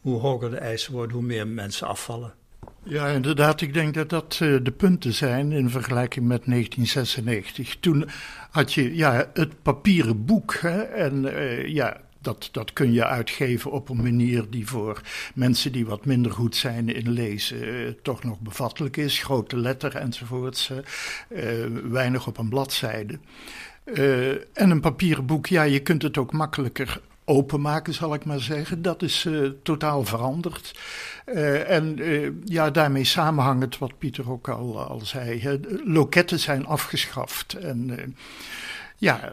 hoe 0.00 0.20
hoger 0.20 0.50
de 0.50 0.56
eisen 0.56 0.92
worden, 0.92 1.16
hoe 1.16 1.24
meer 1.24 1.48
mensen 1.48 1.86
afvallen. 1.86 2.34
Ja, 2.82 3.06
inderdaad. 3.06 3.60
Ik 3.60 3.74
denk 3.74 3.94
dat 3.94 4.08
dat 4.08 4.38
uh, 4.42 4.58
de 4.62 4.70
punten 4.70 5.12
zijn 5.12 5.52
in 5.52 5.70
vergelijking 5.70 6.26
met 6.26 6.44
1996. 6.44 7.76
Toen 7.80 8.08
had 8.50 8.72
je 8.72 8.96
ja, 8.96 9.30
het 9.34 9.62
papieren 9.62 10.24
boek. 10.24 10.54
Hè, 10.54 10.80
en 10.80 11.24
uh, 11.24 11.66
ja, 11.66 12.00
dat, 12.20 12.48
dat 12.52 12.72
kun 12.72 12.92
je 12.92 13.04
uitgeven 13.04 13.70
op 13.70 13.88
een 13.88 14.02
manier 14.02 14.50
die 14.50 14.66
voor 14.66 15.00
mensen 15.34 15.72
die 15.72 15.86
wat 15.86 16.04
minder 16.04 16.32
goed 16.32 16.56
zijn 16.56 16.94
in 16.94 17.10
lezen 17.10 17.68
uh, 17.68 17.88
toch 18.02 18.24
nog 18.24 18.40
bevattelijk 18.40 18.96
is. 18.96 19.22
Grote 19.22 19.56
letter 19.56 19.96
enzovoorts. 19.96 20.72
weinig 21.90 22.26
op 22.26 22.38
een 22.38 22.48
bladzijde. 22.48 23.18
En 24.52 24.70
een 24.70 24.80
papieren 24.80 25.26
boek, 25.26 25.46
ja, 25.46 25.62
je 25.62 25.80
kunt 25.80 26.02
het 26.02 26.18
ook 26.18 26.32
makkelijker 26.32 27.00
openmaken, 27.30 27.94
zal 27.94 28.14
ik 28.14 28.24
maar 28.24 28.40
zeggen. 28.40 28.82
Dat 28.82 29.02
is 29.02 29.24
uh, 29.24 29.50
totaal 29.62 30.04
veranderd. 30.04 30.78
Uh, 31.26 31.70
en 31.70 31.98
uh, 31.98 32.30
ja, 32.44 32.70
daarmee 32.70 33.04
samenhangend 33.04 33.78
wat 33.78 33.98
Pieter 33.98 34.30
ook 34.30 34.48
al, 34.48 34.80
al 34.80 35.00
zei. 35.00 35.60
Loketten 35.84 36.38
zijn 36.38 36.66
afgeschaft. 36.66 37.52
En 37.54 38.16
ja, 38.96 39.32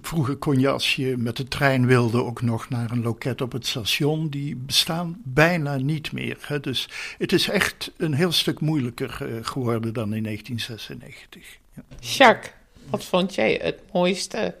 vroeger 0.00 0.36
kon 0.36 0.60
je 0.60 0.68
als 0.68 0.96
je 0.96 1.16
met 1.16 1.36
de 1.36 1.48
trein 1.48 1.86
wilde 1.86 2.24
ook 2.24 2.42
nog 2.42 2.68
naar 2.68 2.90
een 2.90 3.02
loket 3.02 3.40
op 3.40 3.52
het 3.52 3.66
station. 3.66 4.28
Die 4.28 4.56
bestaan 4.56 5.20
bijna 5.24 5.76
niet 5.76 6.12
meer. 6.12 6.36
Hè. 6.40 6.60
Dus 6.60 6.88
het 7.18 7.32
is 7.32 7.48
echt 7.48 7.92
een 7.96 8.14
heel 8.14 8.32
stuk 8.32 8.60
moeilijker 8.60 9.10
geworden 9.42 9.92
dan 9.92 10.14
in 10.14 10.22
1996. 10.22 11.58
Ja. 11.74 11.82
Jacques, 12.00 12.52
wat 12.90 13.04
vond 13.04 13.34
jij 13.34 13.60
het 13.62 13.80
mooiste 13.92 14.54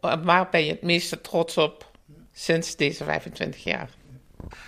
waar 0.00 0.48
ben 0.50 0.64
je 0.64 0.70
het 0.70 0.82
meeste 0.82 1.20
trots 1.20 1.56
op 1.56 1.90
sinds 2.32 2.76
deze 2.76 3.04
25 3.04 3.64
jaar? 3.64 3.90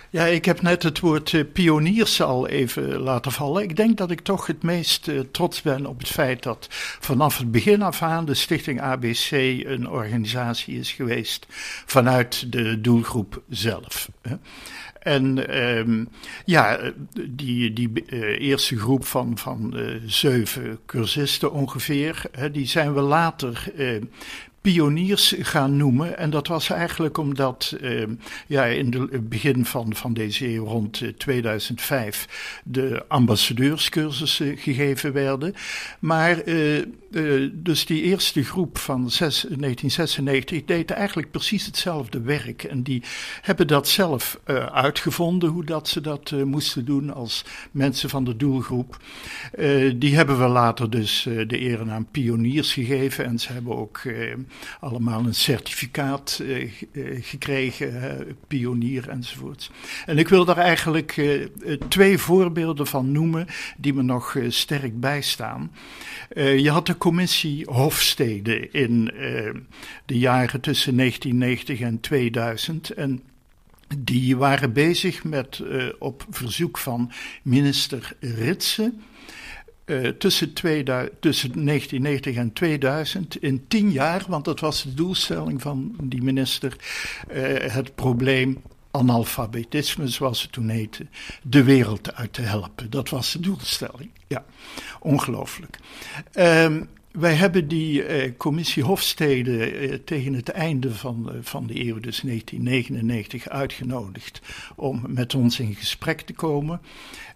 Ja, 0.09 0.25
ik 0.25 0.45
heb 0.45 0.61
net 0.61 0.83
het 0.83 0.99
woord 0.99 1.31
uh, 1.31 1.43
pioniers 1.53 2.21
al 2.21 2.47
even 2.47 2.97
laten 2.97 3.31
vallen. 3.31 3.63
Ik 3.63 3.75
denk 3.75 3.97
dat 3.97 4.11
ik 4.11 4.21
toch 4.21 4.47
het 4.47 4.63
meest 4.63 5.07
uh, 5.07 5.19
trots 5.31 5.61
ben 5.61 5.85
op 5.85 5.99
het 5.99 6.07
feit 6.07 6.43
dat 6.43 6.67
vanaf 6.99 7.37
het 7.37 7.51
begin 7.51 7.81
af 7.81 8.01
aan 8.01 8.25
de 8.25 8.33
Stichting 8.33 8.81
ABC 8.81 9.31
een 9.65 9.89
organisatie 9.89 10.79
is 10.79 10.91
geweest 10.91 11.45
vanuit 11.85 12.51
de 12.51 12.81
doelgroep 12.81 13.41
zelf. 13.49 14.09
Hè. 14.21 14.35
En 14.99 15.57
um, 15.77 16.09
ja, 16.45 16.79
die, 17.29 17.73
die 17.73 17.91
uh, 18.05 18.19
eerste 18.41 18.79
groep 18.79 19.05
van, 19.05 19.37
van 19.37 19.79
zeven 20.05 20.79
cursisten 20.85 21.51
ongeveer, 21.51 22.21
hè, 22.31 22.51
die 22.51 22.67
zijn 22.67 22.93
we 22.93 23.01
later 23.01 23.71
uh, 23.77 24.01
pioniers 24.61 25.35
gaan 25.39 25.77
noemen. 25.77 26.17
En 26.17 26.29
dat 26.29 26.47
was 26.47 26.69
eigenlijk 26.69 27.17
omdat 27.17 27.75
uh, 27.81 28.07
ja, 28.47 28.65
in 28.65 29.07
het 29.11 29.29
begin 29.29 29.65
van, 29.65 29.95
van 29.95 30.13
deze 30.13 30.53
eeuw, 30.53 30.65
rond 30.65 31.03
2005, 31.17 32.25
eh, 32.27 32.35
de 32.63 33.05
ambassadeurscursussen 33.07 34.57
gegeven 34.57 35.13
werden. 35.13 35.53
Maar 35.99 36.47
uh, 36.47 36.77
uh, 37.11 37.49
dus 37.53 37.85
die 37.85 38.01
eerste 38.01 38.43
groep 38.43 38.77
van 38.77 39.09
6, 39.09 39.41
1996 39.41 40.65
deed 40.65 40.91
eigenlijk 40.91 41.31
precies 41.31 41.65
hetzelfde 41.65 42.21
werk. 42.21 42.63
En 42.63 42.83
die 42.83 43.03
hebben 43.41 43.67
dat 43.67 43.87
zelf 43.87 44.39
uitgevonden, 44.71 45.49
hoe 45.49 45.65
dat 45.65 45.87
ze 45.87 46.01
dat 46.01 46.31
moesten 46.45 46.85
doen 46.85 47.13
als 47.13 47.45
mensen 47.71 48.09
van 48.09 48.23
de 48.23 48.35
doelgroep. 48.35 48.97
die 49.95 50.15
hebben 50.15 50.39
we 50.39 50.47
later 50.47 50.89
dus 50.89 51.27
de 51.47 51.57
erenaam 51.57 52.07
pioniers 52.11 52.73
gegeven. 52.73 53.25
En 53.25 53.39
ze 53.39 53.51
hebben 53.51 53.77
ook 53.77 54.01
allemaal 54.79 55.25
een 55.25 55.35
certificaat 55.35 56.39
uh, 56.41 56.71
gekregen, 57.21 57.93
uh, 57.93 58.33
pionier 58.47 59.09
enzovoorts. 59.09 59.71
En 60.05 60.17
ik 60.17 60.27
wil 60.27 60.45
daar 60.45 60.57
eigenlijk 60.57 61.17
uh, 61.17 61.47
twee 61.87 62.17
voorbeelden 62.17 62.87
van 62.87 63.11
noemen 63.11 63.47
die 63.77 63.93
me 63.93 64.01
nog 64.01 64.35
sterk 64.47 64.99
bijstaan. 64.99 65.71
je 66.35 66.69
had 66.69 66.85
de 66.85 66.97
commissie 66.97 67.65
Hofstede 67.65 68.69
in 68.71 69.11
de 70.05 70.17
jaren 70.17 70.61
tussen 70.61 70.97
1990 70.97 71.79
en 71.79 71.99
2000 71.99 72.89
en 72.89 73.21
die 73.97 74.37
waren 74.37 74.73
bezig 74.73 75.23
met 75.23 75.63
op 75.99 76.25
verzoek 76.29 76.77
van 76.77 77.11
minister 77.43 78.15
Ritsen 78.19 79.01
uh, 79.89 80.07
tussen, 80.07 80.53
2000, 80.53 81.21
tussen 81.21 81.65
1990 81.65 82.35
en 82.35 82.53
2000 82.53 83.41
in 83.41 83.67
tien 83.67 83.91
jaar, 83.91 84.25
want 84.27 84.45
dat 84.45 84.59
was 84.59 84.83
de 84.83 84.93
doelstelling 84.93 85.61
van 85.61 85.95
die 86.03 86.21
minister, 86.21 86.75
uh, 87.33 87.43
het 87.71 87.95
probleem 87.95 88.61
analfabetisme, 88.91 90.07
zoals 90.07 90.41
het 90.41 90.51
toen 90.51 90.69
heette, 90.69 91.05
de 91.41 91.63
wereld 91.63 92.13
uit 92.13 92.33
te 92.33 92.41
helpen. 92.41 92.89
Dat 92.89 93.09
was 93.09 93.31
de 93.31 93.39
doelstelling. 93.39 94.09
Ja, 94.27 94.45
ongelooflijk. 94.99 95.77
Um, 96.33 96.89
wij 97.11 97.33
hebben 97.33 97.67
die 97.67 98.03
eh, 98.03 98.31
commissie 98.37 98.83
Hofstede 98.83 99.65
eh, 99.65 99.93
tegen 100.05 100.33
het 100.33 100.49
einde 100.49 100.93
van, 100.93 101.29
uh, 101.33 101.39
van 101.41 101.67
de 101.67 101.85
eeuw, 101.85 101.99
dus 101.99 102.21
1999, 102.21 103.49
uitgenodigd 103.49 104.41
om 104.75 105.03
met 105.07 105.35
ons 105.35 105.59
in 105.59 105.75
gesprek 105.75 106.21
te 106.21 106.33
komen. 106.33 106.81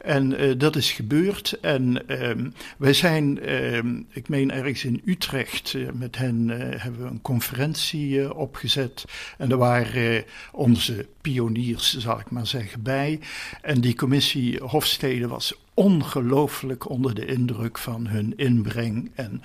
En 0.04 0.58
dat 0.58 0.76
is 0.76 0.92
gebeurd. 0.92 1.58
En 1.62 2.08
ehm, 2.08 2.50
wij 2.78 2.94
zijn, 2.94 3.40
ehm, 3.40 4.02
ik 4.10 4.30
meen 4.30 4.52
ergens 4.52 4.84
in 4.84 5.02
Utrecht, 5.06 5.76
met 5.94 6.18
hen 6.18 6.50
hebben 6.80 7.02
we 7.02 7.10
een 7.10 7.22
conferentie 7.22 8.36
opgezet. 8.36 9.06
En 9.38 9.52
er 9.52 9.58
waren 9.58 10.24
onze 10.52 11.08
pioniers, 11.22 11.98
zal 11.98 12.20
ik 12.20 12.32
maar 12.32 12.48
zeggen, 12.48 12.82
bij. 12.82 13.20
En 13.62 13.82
die 13.82 13.96
commissie 13.96 14.64
Hofstede 14.64 15.28
was 15.28 15.54
ongelooflijk 15.74 16.90
onder 16.90 17.14
de 17.14 17.26
indruk 17.26 17.78
van 17.78 18.08
hun 18.08 18.34
inbreng 18.38 19.12
en 19.16 19.42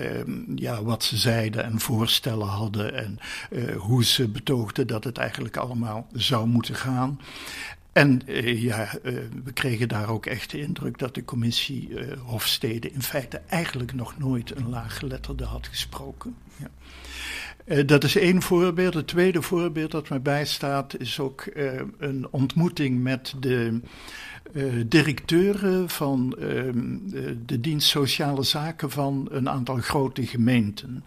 um, 0.00 0.52
ja, 0.54 0.82
wat 0.82 1.04
ze 1.04 1.16
zeiden 1.16 1.64
en 1.64 1.80
voorstellen 1.80 2.46
hadden 2.46 2.94
en 2.94 3.18
hoe 3.76 4.04
ze 4.04 4.28
betoogden 4.28 4.86
dat 4.86 5.04
het 5.04 5.18
eigenlijk 5.18 5.56
allemaal 5.56 6.06
zou 6.12 6.46
moeten 6.46 6.74
gaan. 6.74 7.20
En 7.98 8.20
uh, 8.26 8.62
ja, 8.62 8.88
uh, 9.02 9.18
we 9.44 9.52
kregen 9.52 9.88
daar 9.88 10.08
ook 10.08 10.26
echt 10.26 10.50
de 10.50 10.60
indruk 10.60 10.98
dat 10.98 11.14
de 11.14 11.24
commissie 11.24 11.90
Hofstede 12.24 12.90
in 12.90 13.02
feite 13.02 13.40
eigenlijk 13.48 13.94
nog 13.94 14.18
nooit 14.18 14.56
een 14.56 14.68
laaggeletterde 14.68 15.44
had 15.44 15.66
gesproken. 15.66 16.36
Ja. 16.56 17.82
Dat 17.82 18.04
is 18.04 18.16
één 18.16 18.42
voorbeeld. 18.42 18.94
Het 18.94 19.06
tweede 19.06 19.42
voorbeeld 19.42 19.90
dat 19.90 20.08
mij 20.08 20.22
bijstaat 20.22 20.98
is 20.98 21.20
ook 21.20 21.44
een 21.98 22.26
ontmoeting 22.30 23.02
met 23.02 23.34
de 23.38 23.80
uh, 24.52 24.84
directeuren 24.86 25.88
van 25.88 26.36
uh, 26.38 26.44
de 27.46 27.60
dienst 27.60 27.88
sociale 27.88 28.42
zaken 28.42 28.90
van 28.90 29.28
een 29.30 29.48
aantal 29.48 29.76
grote 29.76 30.26
gemeenten. 30.26 31.04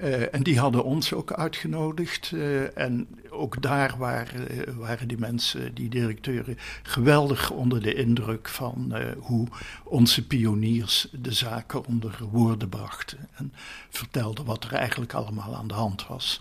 Uh, 0.00 0.34
en 0.34 0.42
die 0.42 0.58
hadden 0.58 0.84
ons 0.84 1.12
ook 1.12 1.32
uitgenodigd. 1.32 2.32
en 2.74 3.08
ook 3.30 3.62
daar 3.62 3.94
waren, 3.98 4.48
waren 4.78 5.08
die 5.08 5.18
mensen, 5.18 5.74
die 5.74 5.88
directeuren, 5.88 6.58
geweldig 6.82 7.50
onder 7.50 7.82
de 7.82 7.94
indruk 7.94 8.48
van 8.48 8.94
hoe 9.18 9.46
onze 9.84 10.26
pioniers 10.26 11.08
de 11.12 11.32
zaken 11.32 11.86
onder 11.86 12.18
woorden 12.30 12.68
brachten. 12.68 13.18
En 13.34 13.52
vertelden 13.90 14.44
wat 14.44 14.64
er 14.64 14.72
eigenlijk 14.72 15.12
allemaal 15.12 15.56
aan 15.56 15.68
de 15.68 15.74
hand 15.74 16.06
was. 16.06 16.40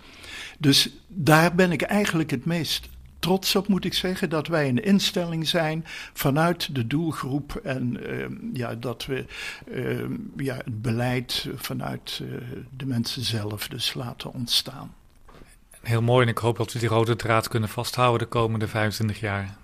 Dus 0.57 0.89
daar 1.07 1.55
ben 1.55 1.71
ik 1.71 1.81
eigenlijk 1.81 2.31
het 2.31 2.45
meest 2.45 2.89
trots 3.19 3.55
op, 3.55 3.67
moet 3.67 3.85
ik 3.85 3.93
zeggen, 3.93 4.29
dat 4.29 4.47
wij 4.47 4.69
een 4.69 4.83
instelling 4.83 5.47
zijn 5.47 5.85
vanuit 6.13 6.75
de 6.75 6.87
doelgroep 6.87 7.55
en 7.55 7.97
uh, 8.09 8.25
ja, 8.53 8.75
dat 8.75 9.05
we 9.05 9.25
uh, 9.67 10.05
ja, 10.37 10.55
het 10.55 10.81
beleid 10.81 11.47
vanuit 11.55 12.19
uh, 12.21 12.37
de 12.77 12.85
mensen 12.85 13.23
zelf 13.23 13.67
dus 13.67 13.93
laten 13.93 14.33
ontstaan. 14.33 14.93
Heel 15.81 16.01
mooi 16.01 16.23
en 16.25 16.31
ik 16.31 16.37
hoop 16.37 16.57
dat 16.57 16.73
we 16.73 16.79
die 16.79 16.89
rode 16.89 17.15
draad 17.15 17.47
kunnen 17.47 17.69
vasthouden 17.69 18.19
de 18.19 18.25
komende 18.25 18.67
25 18.67 19.19
jaar. 19.19 19.57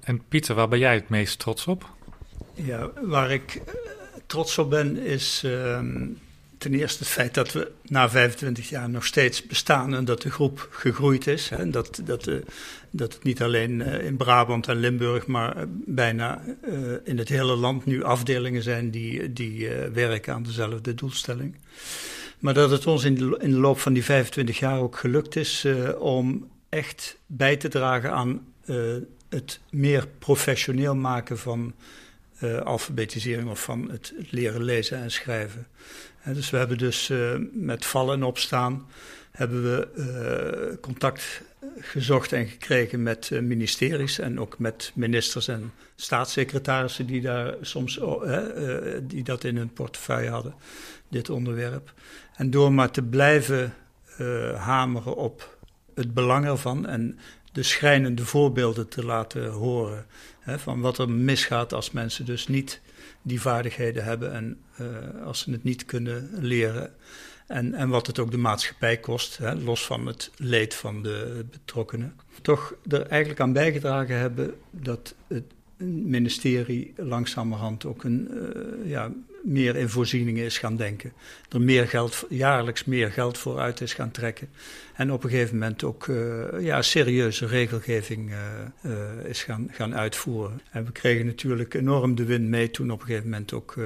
En 0.00 0.22
Pieter, 0.28 0.54
waar 0.54 0.68
ben 0.68 0.78
jij 0.78 0.94
het 0.94 1.08
meest 1.08 1.38
trots 1.38 1.66
op? 1.66 1.90
Ja, 2.54 2.90
waar 3.02 3.30
ik 3.30 3.62
trots 4.26 4.58
op 4.58 4.70
ben 4.70 4.96
is 4.96 5.42
ehm, 5.44 6.06
ten 6.60 6.74
eerste 6.74 6.98
het 6.98 7.12
feit 7.12 7.34
dat 7.34 7.52
we 7.52 7.70
na 7.82 8.10
25 8.10 8.68
jaar 8.68 8.90
nog 8.90 9.06
steeds 9.06 9.46
bestaan 9.46 9.94
en 9.94 10.04
dat 10.04 10.22
de 10.22 10.30
groep 10.30 10.68
gegroeid 10.70 11.26
is. 11.26 11.48
Hè, 11.48 11.70
dat, 11.70 12.00
dat, 12.04 12.26
uh, 12.26 12.38
dat 12.90 13.14
het 13.14 13.22
niet 13.22 13.42
alleen 13.42 13.80
uh, 13.80 14.04
in 14.04 14.16
Brabant 14.16 14.68
en 14.68 14.76
Limburg, 14.76 15.26
maar 15.26 15.56
uh, 15.56 15.62
bijna 15.68 16.42
in 17.04 17.18
het 17.18 17.28
hele 17.28 17.56
land 17.56 17.86
nu 17.86 18.02
afdelingen 18.02 18.62
zijn 18.62 18.90
die, 18.90 19.32
die 19.32 19.68
werken 19.92 20.34
aan 20.34 20.42
dezelfde 20.42 20.94
doelstelling. 20.94 21.56
Maar 22.38 22.54
dat 22.54 22.70
het 22.70 22.86
ons 22.86 23.04
in 23.04 23.14
de, 23.14 23.38
in 23.40 23.50
de 23.50 23.58
loop 23.58 23.78
van 23.78 23.92
die 23.92 24.04
25 24.04 24.58
jaar 24.58 24.78
ook 24.80 24.96
gelukt 24.96 25.36
is 25.36 25.66
om 25.98 26.48
echt 26.68 27.16
bij 27.26 27.56
te 27.56 27.68
dragen 27.68 28.12
aan 28.12 28.46
het 29.28 29.60
meer 29.70 30.06
professioneel 30.18 30.94
maken 30.94 31.38
van 31.38 31.74
alfabetisering 32.64 33.50
of 33.50 33.62
van 33.62 33.90
het 33.90 34.12
leren 34.30 34.62
lezen 34.62 35.02
en 35.02 35.10
schrijven 35.10 35.66
dus 36.24 36.50
we 36.50 36.56
hebben 36.56 36.78
dus 36.78 37.10
uh, 37.10 37.34
met 37.52 37.86
vallen 37.86 38.14
en 38.14 38.22
opstaan 38.22 38.86
hebben 39.30 39.62
we 39.62 39.88
uh, 40.72 40.80
contact 40.80 41.42
gezocht 41.80 42.32
en 42.32 42.46
gekregen 42.46 43.02
met 43.02 43.30
ministeries 43.30 44.18
en 44.18 44.40
ook 44.40 44.58
met 44.58 44.92
ministers 44.94 45.48
en 45.48 45.72
staatssecretarissen 45.96 47.06
die 47.06 47.20
daar 47.20 47.54
soms 47.60 48.00
die 49.02 49.24
dat 49.24 49.44
in 49.44 49.56
hun 49.56 49.72
portefeuille 49.72 50.30
hadden, 50.30 50.54
dit 51.08 51.30
onderwerp. 51.30 51.92
En 52.36 52.50
door 52.50 52.72
maar 52.72 52.90
te 52.90 53.02
blijven 53.02 53.74
hameren 54.56 55.16
op 55.16 55.58
het 55.94 56.14
belang 56.14 56.46
ervan 56.46 56.86
en 56.86 57.18
de 57.52 57.62
schrijnende 57.62 58.24
voorbeelden 58.24 58.88
te 58.88 59.04
laten 59.04 59.50
horen 59.50 60.06
hè, 60.40 60.58
van 60.58 60.80
wat 60.80 60.98
er 60.98 61.10
misgaat 61.10 61.72
als 61.72 61.90
mensen 61.90 62.24
dus 62.24 62.48
niet 62.48 62.80
die 63.22 63.40
vaardigheden 63.40 64.04
hebben 64.04 64.32
en 64.32 64.58
uh, 64.80 65.26
als 65.26 65.40
ze 65.40 65.50
het 65.50 65.64
niet 65.64 65.84
kunnen 65.84 66.30
leren. 66.40 66.92
En, 67.46 67.74
en 67.74 67.88
wat 67.88 68.06
het 68.06 68.18
ook 68.18 68.30
de 68.30 68.36
maatschappij 68.36 68.96
kost, 68.96 69.38
hè, 69.38 69.54
los 69.54 69.86
van 69.86 70.06
het 70.06 70.30
leed 70.36 70.74
van 70.74 71.02
de 71.02 71.44
betrokkenen. 71.50 72.14
Toch 72.42 72.74
er 72.88 73.06
eigenlijk 73.06 73.40
aan 73.40 73.52
bijgedragen 73.52 74.16
hebben 74.16 74.54
dat 74.70 75.14
het 75.28 75.44
ministerie 75.76 76.92
langzamerhand 76.96 77.84
ook 77.84 78.04
een, 78.04 78.30
uh, 78.32 78.90
ja, 78.90 79.12
meer 79.42 79.76
in 79.76 79.88
voorzieningen 79.88 80.44
is 80.44 80.58
gaan 80.58 80.76
denken. 80.76 81.12
Er 81.48 81.60
meer 81.60 81.88
geld, 81.88 82.26
jaarlijks 82.28 82.84
meer 82.84 83.10
geld 83.10 83.38
voor 83.38 83.58
uit 83.58 83.80
is 83.80 83.94
gaan 83.94 84.10
trekken. 84.10 84.48
En 84.94 85.12
op 85.12 85.24
een 85.24 85.30
gegeven 85.30 85.54
moment 85.54 85.84
ook 85.84 86.06
uh, 86.06 86.44
ja, 86.60 86.82
serieuze 86.82 87.46
regelgeving 87.46 88.30
uh, 88.82 89.24
is 89.24 89.42
gaan, 89.42 89.68
gaan 89.70 89.94
uitvoeren. 89.94 90.60
En 90.70 90.84
we 90.84 90.92
kregen 90.92 91.26
natuurlijk 91.26 91.74
enorm 91.74 92.14
de 92.14 92.24
wind 92.24 92.48
mee 92.48 92.70
toen 92.70 92.90
op 92.90 93.00
een 93.00 93.06
gegeven 93.06 93.30
moment 93.30 93.52
ook 93.52 93.78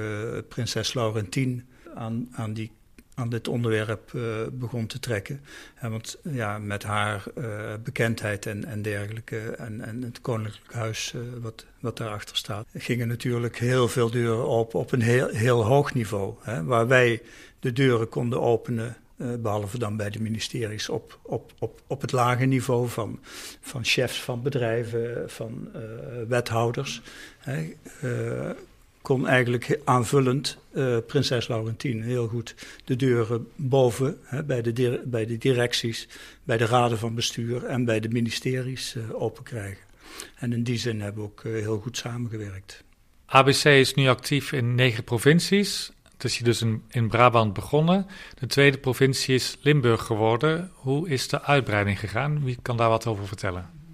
prinses 0.49 0.93
Laurentien 0.93 1.65
aan, 1.95 2.27
aan 2.31 2.53
die 2.53 2.71
aan 3.15 3.29
dit 3.29 3.47
onderwerp 3.47 4.11
uh, 4.13 4.23
begon 4.51 4.87
te 4.87 4.99
trekken. 4.99 5.41
En 5.75 5.91
want 5.91 6.17
ja, 6.23 6.57
met 6.57 6.83
haar 6.83 7.23
uh, 7.37 7.73
bekendheid 7.83 8.45
en, 8.45 8.65
en 8.65 8.81
dergelijke, 8.81 9.39
en, 9.39 9.81
en 9.81 10.01
het 10.01 10.21
Koninklijk 10.21 10.73
Huis 10.73 11.13
uh, 11.15 11.21
wat, 11.41 11.65
wat 11.79 11.97
daarachter 11.97 12.37
staat, 12.37 12.67
gingen 12.73 13.07
natuurlijk 13.07 13.57
heel 13.57 13.87
veel 13.87 14.11
deuren 14.11 14.47
open 14.47 14.79
op 14.79 14.91
een 14.91 15.01
heel, 15.01 15.27
heel 15.27 15.65
hoog 15.65 15.93
niveau. 15.93 16.33
Hè, 16.41 16.63
waar 16.63 16.87
wij 16.87 17.21
de 17.59 17.73
deuren 17.73 18.09
konden 18.09 18.41
openen. 18.41 18.97
behalve 19.39 19.77
dan 19.79 19.97
bij 19.97 20.09
de 20.09 20.21
ministeries 20.21 20.89
op, 20.89 21.19
op, 21.21 21.53
op, 21.59 21.81
op 21.87 22.01
het 22.01 22.11
lage 22.11 22.45
niveau 22.45 22.89
van, 22.89 23.19
van 23.61 23.83
chefs 23.83 24.23
van 24.23 24.41
bedrijven, 24.41 25.29
van 25.29 25.71
wethouders 26.27 27.01
kon 29.05 29.27
eigenlijk 29.27 29.79
aanvullend 29.83 30.57
uh, 30.73 30.97
prinses 31.07 31.47
Laurentien 31.47 32.03
heel 32.03 32.27
goed 32.27 32.55
de 32.85 32.95
deuren 32.95 33.47
boven 33.55 34.17
hè, 34.23 34.43
bij, 34.43 34.61
de 34.61 35.01
bij 35.05 35.25
de 35.25 35.37
directies, 35.37 36.07
bij 36.43 36.57
de 36.57 36.65
raden 36.65 36.97
van 36.97 37.15
bestuur 37.15 37.65
en 37.65 37.85
bij 37.85 37.99
de 37.99 38.09
ministeries 38.09 38.95
uh, 38.95 39.21
open 39.21 39.43
krijgen. 39.43 39.83
En 40.35 40.53
in 40.53 40.63
die 40.63 40.77
zin 40.77 41.01
hebben 41.01 41.23
we 41.23 41.29
ook 41.29 41.43
uh, 41.43 41.61
heel 41.61 41.79
goed 41.79 41.97
samengewerkt. 41.97 42.83
ABC 43.25 43.63
is 43.63 43.93
nu 43.93 44.07
actief 44.07 44.51
in 44.51 44.75
negen 44.75 45.03
provincies. 45.03 45.91
Het 46.11 46.23
is 46.23 46.37
hier 46.37 46.47
dus 46.47 46.61
in, 46.61 46.83
in 46.89 47.07
Brabant 47.07 47.53
begonnen. 47.53 48.07
De 48.39 48.47
tweede 48.47 48.77
provincie 48.77 49.35
is 49.35 49.57
Limburg 49.61 50.03
geworden. 50.03 50.71
Hoe 50.73 51.09
is 51.09 51.27
de 51.27 51.41
uitbreiding 51.41 51.99
gegaan? 51.99 52.43
Wie 52.43 52.57
kan 52.61 52.77
daar 52.77 52.89
wat 52.89 53.07
over 53.07 53.27
vertellen? 53.27 53.84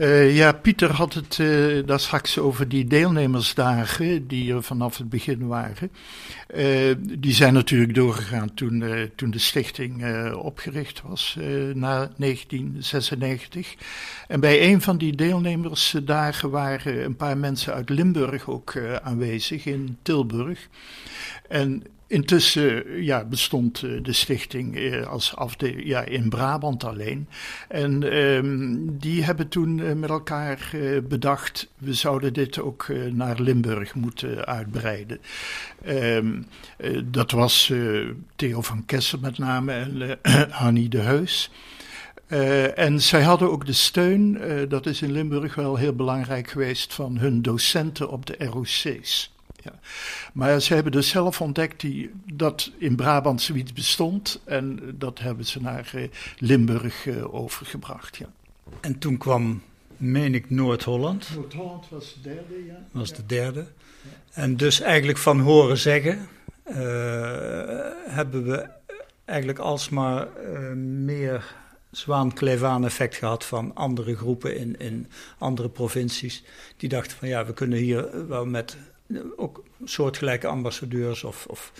Uh, 0.00 0.36
ja, 0.36 0.52
Pieter 0.52 0.92
had 0.92 1.14
het 1.14 1.38
uh, 1.38 1.86
daar 1.86 2.00
straks 2.00 2.38
over 2.38 2.68
die 2.68 2.84
deelnemersdagen 2.84 4.26
die 4.26 4.54
er 4.54 4.62
vanaf 4.62 4.98
het 4.98 5.08
begin 5.08 5.46
waren. 5.46 5.90
Uh, 6.54 6.94
die 7.00 7.34
zijn 7.34 7.54
natuurlijk 7.54 7.94
doorgegaan 7.94 8.54
toen, 8.54 8.84
toen 9.16 9.30
de 9.30 9.38
stichting 9.38 10.04
opgericht 10.34 11.02
was, 11.02 11.36
na 11.74 12.10
1996. 12.16 13.74
En 14.28 14.40
bij 14.40 14.72
een 14.72 14.80
van 14.80 14.98
die 14.98 15.16
deelnemersdagen 15.16 16.50
waren 16.50 17.04
een 17.04 17.16
paar 17.16 17.38
mensen 17.38 17.74
uit 17.74 17.88
Limburg 17.88 18.48
ook 18.48 18.78
aanwezig, 19.02 19.64
in 19.64 19.98
Tilburg. 20.02 20.68
En 21.48 21.82
Intussen 22.10 23.02
ja, 23.02 23.24
bestond 23.24 23.82
eh, 23.82 23.90
de 24.02 24.12
stichting 24.12 24.76
eh, 24.76 25.06
als 25.06 25.36
afdeling 25.36 25.86
ja, 25.86 26.04
in 26.04 26.28
Brabant 26.28 26.84
alleen. 26.84 27.28
En 27.68 28.16
um, 28.16 28.98
die 28.98 29.24
hebben 29.24 29.48
toen 29.48 29.80
eh, 29.80 29.92
met 29.92 30.10
elkaar 30.10 30.72
bedacht, 31.08 31.68
we 31.78 31.94
zouden 31.94 32.32
dit 32.32 32.60
ook 32.60 32.86
naar 33.12 33.40
Limburg 33.40 33.94
moeten 33.94 34.46
uitbreiden. 34.46 35.20
Um, 35.88 36.46
dat 37.04 37.30
was 37.30 37.72
Theo 38.36 38.60
van 38.60 38.84
Kessel 38.86 39.18
met 39.18 39.38
name 39.38 39.72
en 39.72 40.18
Annie 40.52 40.88
de 40.88 40.98
Heus. 40.98 41.50
En 42.74 43.00
zij 43.00 43.22
hadden 43.22 43.50
ook 43.50 43.66
de 43.66 43.72
steun, 43.72 44.40
dat 44.68 44.86
is 44.86 45.02
in 45.02 45.12
Limburg 45.12 45.54
wel 45.54 45.76
heel 45.76 45.94
belangrijk 45.94 46.50
geweest, 46.50 46.94
van 46.94 47.18
hun 47.18 47.42
docenten 47.42 48.10
op 48.10 48.26
de 48.26 48.36
ROC's. 48.38 49.30
Ja. 49.62 49.78
Maar 50.32 50.60
ze 50.60 50.74
hebben 50.74 50.92
dus 50.92 51.08
zelf 51.08 51.40
ontdekt 51.40 51.80
die, 51.80 52.10
dat 52.32 52.70
in 52.78 52.96
Brabant 52.96 53.42
zoiets 53.42 53.72
bestond. 53.72 54.40
En 54.44 54.94
dat 54.94 55.18
hebben 55.18 55.46
ze 55.46 55.60
naar 55.60 55.92
uh, 55.94 56.08
Limburg 56.38 57.06
uh, 57.06 57.34
overgebracht. 57.34 58.16
Ja. 58.16 58.26
En 58.80 58.98
toen 58.98 59.18
kwam, 59.18 59.62
meen 59.96 60.34
ik, 60.34 60.50
Noord-Holland. 60.50 61.30
Noord-Holland 61.34 61.88
was 61.88 62.14
de 62.14 62.20
derde, 62.28 62.66
ja. 62.66 62.86
Was 62.90 63.12
de 63.12 63.26
derde. 63.26 63.66
En 64.32 64.56
dus 64.56 64.80
eigenlijk 64.80 65.18
van 65.18 65.40
horen 65.40 65.78
zeggen 65.78 66.28
uh, 66.68 66.74
hebben 68.06 68.44
we 68.44 68.68
eigenlijk 69.24 69.58
alsmaar 69.58 70.28
meer 70.84 71.58
zwaankleefaan 71.90 72.84
effect 72.84 73.16
gehad 73.16 73.44
van 73.44 73.74
andere 73.74 74.16
groepen 74.16 74.56
in, 74.56 74.78
in 74.78 75.06
andere 75.38 75.68
provincies. 75.68 76.44
Die 76.76 76.88
dachten 76.88 77.16
van 77.16 77.28
ja, 77.28 77.46
we 77.46 77.52
kunnen 77.52 77.78
hier 77.78 78.28
wel 78.28 78.46
met 78.46 78.76
ook 79.36 79.64
soortgelijke 79.84 80.46
ambassadeurs 80.46 81.24
of, 81.24 81.46
of 81.46 81.72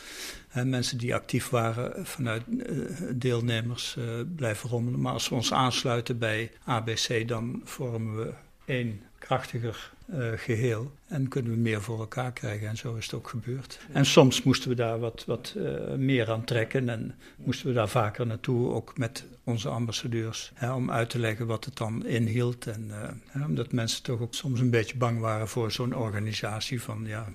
hè, 0.48 0.64
mensen 0.64 0.98
die 0.98 1.14
actief 1.14 1.48
waren 1.48 2.06
vanuit 2.06 2.42
uh, 2.48 2.86
deelnemers 3.14 3.96
uh, 3.98 4.04
blijven 4.36 4.70
rommelen. 4.70 5.00
Maar 5.00 5.12
als 5.12 5.28
we 5.28 5.34
ons 5.34 5.52
aansluiten 5.52 6.18
bij 6.18 6.50
ABC, 6.64 7.28
dan 7.28 7.60
vormen 7.64 8.16
we 8.16 8.32
één 8.64 9.02
krachtiger 9.18 9.92
uh, 10.14 10.28
geheel 10.36 10.92
en 11.06 11.28
kunnen 11.28 11.52
we 11.52 11.58
meer 11.58 11.82
voor 11.82 11.98
elkaar 11.98 12.32
krijgen. 12.32 12.68
En 12.68 12.76
zo 12.76 12.94
is 12.94 13.04
het 13.04 13.14
ook 13.14 13.28
gebeurd. 13.28 13.78
En 13.92 14.06
soms 14.06 14.42
moesten 14.42 14.68
we 14.68 14.74
daar 14.74 14.98
wat, 14.98 15.24
wat 15.26 15.54
uh, 15.56 15.94
meer 15.96 16.30
aan 16.30 16.44
trekken 16.44 16.88
en 16.88 17.14
moesten 17.36 17.66
we 17.66 17.72
daar 17.72 17.88
vaker 17.88 18.26
naartoe, 18.26 18.72
ook 18.72 18.98
met 18.98 19.24
onze 19.44 19.68
ambassadeurs, 19.68 20.52
hè, 20.54 20.72
om 20.72 20.90
uit 20.90 21.10
te 21.10 21.18
leggen 21.18 21.46
wat 21.46 21.64
het 21.64 21.76
dan 21.76 22.06
inhield. 22.06 22.66
En 22.66 22.84
uh, 22.88 23.08
hè, 23.26 23.44
omdat 23.44 23.72
mensen 23.72 24.02
toch 24.02 24.20
ook 24.20 24.34
soms 24.34 24.60
een 24.60 24.70
beetje 24.70 24.96
bang 24.96 25.20
waren 25.20 25.48
voor 25.48 25.72
zo'n 25.72 25.94
organisatie 25.94 26.82
van 26.82 27.04
ja. 27.06 27.28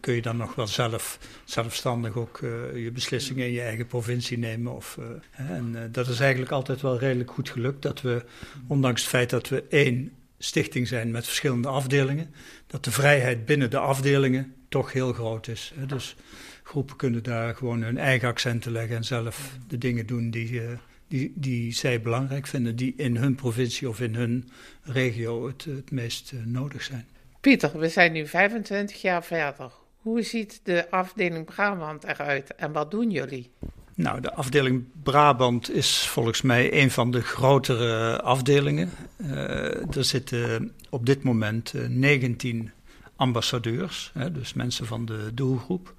Kun 0.00 0.14
je 0.14 0.22
dan 0.22 0.36
nog 0.36 0.54
wel 0.54 0.66
zelf, 0.66 1.18
zelfstandig 1.44 2.16
ook 2.16 2.38
je 2.74 2.90
beslissingen 2.92 3.46
in 3.46 3.52
je 3.52 3.60
eigen 3.60 3.86
provincie 3.86 4.38
nemen? 4.38 4.74
Of, 4.74 4.98
en 5.30 5.88
dat 5.92 6.08
is 6.08 6.20
eigenlijk 6.20 6.52
altijd 6.52 6.80
wel 6.80 6.98
redelijk 6.98 7.30
goed 7.30 7.50
gelukt. 7.50 7.82
Dat 7.82 8.00
we, 8.00 8.24
ondanks 8.66 9.00
het 9.00 9.10
feit 9.10 9.30
dat 9.30 9.48
we 9.48 9.64
één 9.68 10.12
stichting 10.38 10.88
zijn 10.88 11.10
met 11.10 11.26
verschillende 11.26 11.68
afdelingen, 11.68 12.34
dat 12.66 12.84
de 12.84 12.90
vrijheid 12.90 13.44
binnen 13.44 13.70
de 13.70 13.78
afdelingen 13.78 14.54
toch 14.68 14.92
heel 14.92 15.12
groot 15.12 15.48
is. 15.48 15.72
Dus 15.86 16.16
groepen 16.62 16.96
kunnen 16.96 17.22
daar 17.22 17.54
gewoon 17.54 17.82
hun 17.82 17.98
eigen 17.98 18.28
accenten 18.28 18.72
leggen 18.72 18.96
en 18.96 19.04
zelf 19.04 19.56
de 19.68 19.78
dingen 19.78 20.06
doen 20.06 20.30
die, 20.30 20.50
uh, 20.50 20.70
die, 21.08 21.32
die 21.34 21.72
zij 21.72 22.00
belangrijk 22.00 22.46
vinden, 22.46 22.76
die 22.76 22.94
in 22.96 23.16
hun 23.16 23.34
provincie 23.34 23.88
of 23.88 24.00
in 24.00 24.14
hun 24.14 24.48
regio 24.82 25.46
het, 25.46 25.64
het 25.64 25.90
meest 25.90 26.32
uh, 26.32 26.40
nodig 26.44 26.82
zijn. 26.82 27.06
Pieter, 27.40 27.78
we 27.78 27.88
zijn 27.88 28.12
nu 28.12 28.26
25 28.26 29.02
jaar 29.02 29.24
verder. 29.24 29.72
Hoe 29.96 30.22
ziet 30.22 30.60
de 30.62 30.90
afdeling 30.90 31.44
Brabant 31.44 32.04
eruit 32.04 32.54
en 32.54 32.72
wat 32.72 32.90
doen 32.90 33.10
jullie? 33.10 33.50
Nou, 33.98 34.20
de 34.20 34.34
afdeling 34.34 34.84
Brabant 35.02 35.70
is 35.70 36.06
volgens 36.08 36.42
mij 36.42 36.82
een 36.82 36.90
van 36.90 37.10
de 37.10 37.20
grotere 37.20 38.20
afdelingen. 38.22 38.90
Uh, 39.16 39.96
er 39.96 40.04
zitten 40.04 40.72
op 40.90 41.06
dit 41.06 41.22
moment 41.22 41.72
uh, 41.74 41.88
19 41.88 42.70
ambassadeurs, 43.16 44.10
hè, 44.14 44.32
dus 44.32 44.52
mensen 44.52 44.86
van 44.86 45.04
de 45.04 45.30
doelgroep, 45.34 45.94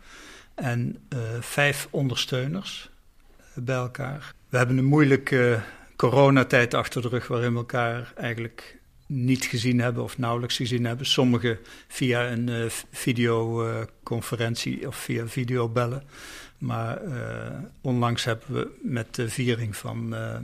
en 0.55 0.97
uh, 1.13 1.19
vijf 1.39 1.87
ondersteuners 1.89 2.89
bij 3.55 3.75
elkaar. 3.75 4.33
We 4.49 4.57
hebben 4.57 4.77
een 4.77 4.85
moeilijke 4.85 5.61
coronatijd 5.95 6.73
achter 6.73 7.01
de 7.01 7.07
rug 7.07 7.27
waarin 7.27 7.51
we 7.51 7.57
elkaar 7.57 8.13
eigenlijk 8.15 8.77
niet 9.05 9.45
gezien 9.45 9.79
hebben 9.79 10.03
of 10.03 10.17
nauwelijks 10.17 10.55
gezien 10.55 10.85
hebben. 10.85 11.05
Sommigen 11.05 11.59
via 11.87 12.31
een 12.31 12.69
videoconferentie 12.91 14.87
of 14.87 14.95
via 14.95 15.27
videobellen. 15.27 16.03
Maar 16.59 17.05
uh, 17.05 17.13
onlangs 17.81 18.23
hebben 18.23 18.53
we 18.53 18.77
met 18.81 19.15
de 19.15 19.29
viering 19.29 19.75
van 19.75 20.13
uh, 20.13 20.35
eh, 20.35 20.41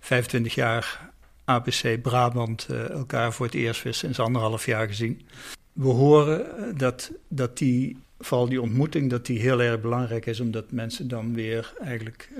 25 0.00 0.54
jaar 0.54 1.10
ABC 1.44 2.02
Brabant 2.02 2.66
uh, 2.70 2.90
elkaar 2.90 3.32
voor 3.32 3.46
het 3.46 3.54
eerst 3.54 3.82
weer 3.82 3.94
sinds 3.94 4.18
anderhalf 4.18 4.66
jaar 4.66 4.86
gezien. 4.86 5.20
We 5.72 5.88
horen 5.88 6.46
dat, 6.76 7.12
dat 7.28 7.58
die 7.58 7.98
vooral 8.18 8.48
die 8.48 8.60
ontmoeting, 8.60 9.10
dat 9.10 9.26
die 9.26 9.40
heel 9.40 9.60
erg 9.60 9.80
belangrijk 9.80 10.26
is, 10.26 10.40
omdat 10.40 10.72
mensen 10.72 11.08
dan 11.08 11.34
weer 11.34 11.72
eigenlijk 11.80 12.30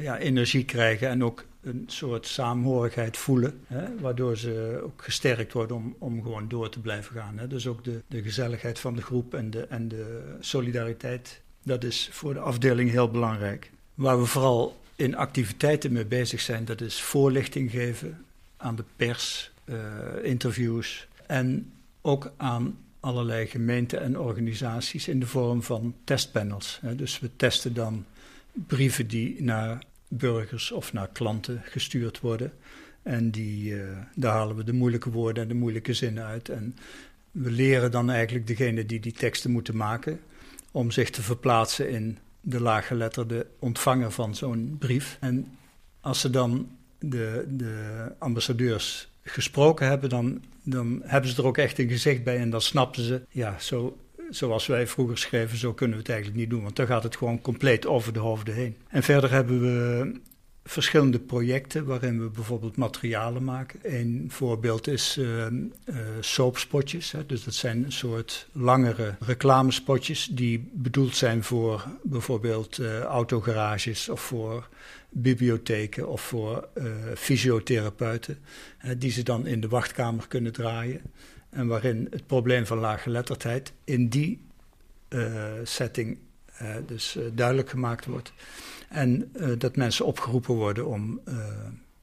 ja, 0.00 0.18
energie 0.18 0.64
krijgen 0.64 1.08
en 1.08 1.24
ook 1.24 1.44
een 1.66 1.84
soort 1.86 2.26
saamhorigheid 2.26 3.16
voelen, 3.16 3.60
hè, 3.66 3.98
waardoor 4.00 4.36
ze 4.36 4.80
ook 4.84 5.02
gesterkt 5.02 5.52
worden 5.52 5.76
om, 5.76 5.96
om 5.98 6.22
gewoon 6.22 6.48
door 6.48 6.68
te 6.68 6.80
blijven 6.80 7.16
gaan. 7.16 7.38
Hè. 7.38 7.46
Dus 7.46 7.66
ook 7.66 7.84
de, 7.84 8.02
de 8.06 8.22
gezelligheid 8.22 8.78
van 8.78 8.94
de 8.94 9.02
groep 9.02 9.34
en 9.34 9.50
de, 9.50 9.60
en 9.60 9.88
de 9.88 10.36
solidariteit, 10.40 11.42
dat 11.66 11.84
is 11.84 12.08
voor 12.12 12.34
de 12.34 12.40
afdeling 12.40 12.90
heel 12.90 13.10
belangrijk. 13.10 13.70
Waar 13.94 14.18
we 14.20 14.26
vooral 14.26 14.80
in 14.96 15.16
activiteiten 15.16 15.92
mee 15.92 16.04
bezig 16.04 16.40
zijn, 16.40 16.64
dat 16.64 16.80
is 16.80 17.02
voorlichting 17.02 17.70
geven 17.70 18.24
aan 18.56 18.76
de 18.76 18.84
pers, 18.96 19.50
uh, 19.64 19.76
interviews 20.22 21.06
en 21.26 21.72
ook 22.00 22.32
aan 22.36 22.78
allerlei 23.00 23.46
gemeenten 23.46 24.00
en 24.00 24.18
organisaties 24.18 25.08
in 25.08 25.20
de 25.20 25.26
vorm 25.26 25.62
van 25.62 25.94
testpanels. 26.04 26.80
Dus 26.96 27.18
we 27.18 27.30
testen 27.36 27.74
dan 27.74 28.04
brieven 28.52 29.06
die 29.06 29.42
naar 29.42 29.82
burgers 30.08 30.72
of 30.72 30.92
naar 30.92 31.08
klanten 31.12 31.62
gestuurd 31.64 32.20
worden. 32.20 32.52
En 33.02 33.30
die, 33.30 33.70
uh, 33.70 33.82
daar 34.14 34.32
halen 34.32 34.56
we 34.56 34.64
de 34.64 34.72
moeilijke 34.72 35.10
woorden 35.10 35.42
en 35.42 35.48
de 35.48 35.54
moeilijke 35.54 35.94
zinnen 35.94 36.24
uit. 36.24 36.48
En 36.48 36.76
we 37.30 37.50
leren 37.50 37.90
dan 37.90 38.10
eigenlijk 38.10 38.46
degene 38.46 38.86
die 38.86 39.00
die 39.00 39.12
teksten 39.12 39.50
moeten 39.50 39.76
maken 39.76 40.20
om 40.76 40.90
zich 40.90 41.10
te 41.10 41.22
verplaatsen 41.22 41.90
in 41.90 42.18
de 42.40 42.60
laaggeletterde 42.60 43.46
ontvanger 43.58 44.10
van 44.10 44.34
zo'n 44.34 44.76
brief. 44.78 45.16
En 45.20 45.58
als 46.00 46.20
ze 46.20 46.30
dan 46.30 46.70
de, 46.98 47.44
de 47.48 48.12
ambassadeurs 48.18 49.08
gesproken 49.22 49.86
hebben, 49.86 50.08
dan, 50.08 50.44
dan 50.62 51.02
hebben 51.04 51.30
ze 51.30 51.36
er 51.36 51.46
ook 51.46 51.58
echt 51.58 51.78
een 51.78 51.88
gezicht 51.88 52.24
bij 52.24 52.38
en 52.38 52.50
dan 52.50 52.60
snappen 52.60 53.02
ze, 53.02 53.22
ja, 53.28 53.58
zo, 53.58 53.98
zoals 54.30 54.66
wij 54.66 54.86
vroeger 54.86 55.18
schreven, 55.18 55.58
zo 55.58 55.72
kunnen 55.72 55.96
we 55.96 56.02
het 56.02 56.12
eigenlijk 56.12 56.40
niet 56.40 56.50
doen. 56.50 56.62
Want 56.62 56.76
dan 56.76 56.86
gaat 56.86 57.02
het 57.02 57.16
gewoon 57.16 57.40
compleet 57.40 57.86
over 57.86 58.12
de 58.12 58.18
hoofden 58.18 58.54
heen. 58.54 58.76
En 58.88 59.02
verder 59.02 59.30
hebben 59.30 59.60
we 59.60 60.12
verschillende 60.66 61.18
projecten 61.18 61.84
waarin 61.84 62.22
we 62.22 62.28
bijvoorbeeld 62.28 62.76
materialen 62.76 63.44
maken. 63.44 63.80
Een 63.82 64.26
voorbeeld 64.28 64.86
is 64.86 65.16
uh, 65.18 65.46
uh, 65.46 65.96
soapspotjes. 66.20 67.12
Hè. 67.12 67.26
Dus 67.26 67.44
dat 67.44 67.54
zijn 67.54 67.84
een 67.84 67.92
soort 67.92 68.48
langere 68.52 69.14
reclamespotjes 69.20 70.28
die 70.30 70.70
bedoeld 70.72 71.16
zijn 71.16 71.42
voor 71.42 71.84
bijvoorbeeld 72.02 72.78
uh, 72.78 73.00
autogarages 73.00 74.08
of 74.08 74.20
voor 74.20 74.68
bibliotheken 75.08 76.08
of 76.08 76.20
voor 76.20 76.68
fysiotherapeuten. 77.14 78.38
die 78.98 79.10
ze 79.10 79.22
dan 79.22 79.46
in 79.46 79.60
de 79.60 79.68
wachtkamer 79.68 80.28
kunnen 80.28 80.52
draaien. 80.52 81.00
En 81.50 81.66
waarin 81.66 82.06
het 82.10 82.26
probleem 82.26 82.66
van 82.66 82.78
laaggeletterdheid 82.78 83.72
in 83.84 84.08
die 84.08 84.40
setting 85.62 86.18
dus 86.86 87.18
duidelijk 87.34 87.70
gemaakt 87.70 88.04
wordt. 88.04 88.32
En 88.88 89.32
uh, 89.36 89.48
dat 89.58 89.76
mensen 89.76 90.04
opgeroepen 90.04 90.54
worden 90.54 90.86
om 90.86 91.20
uh, 91.28 91.34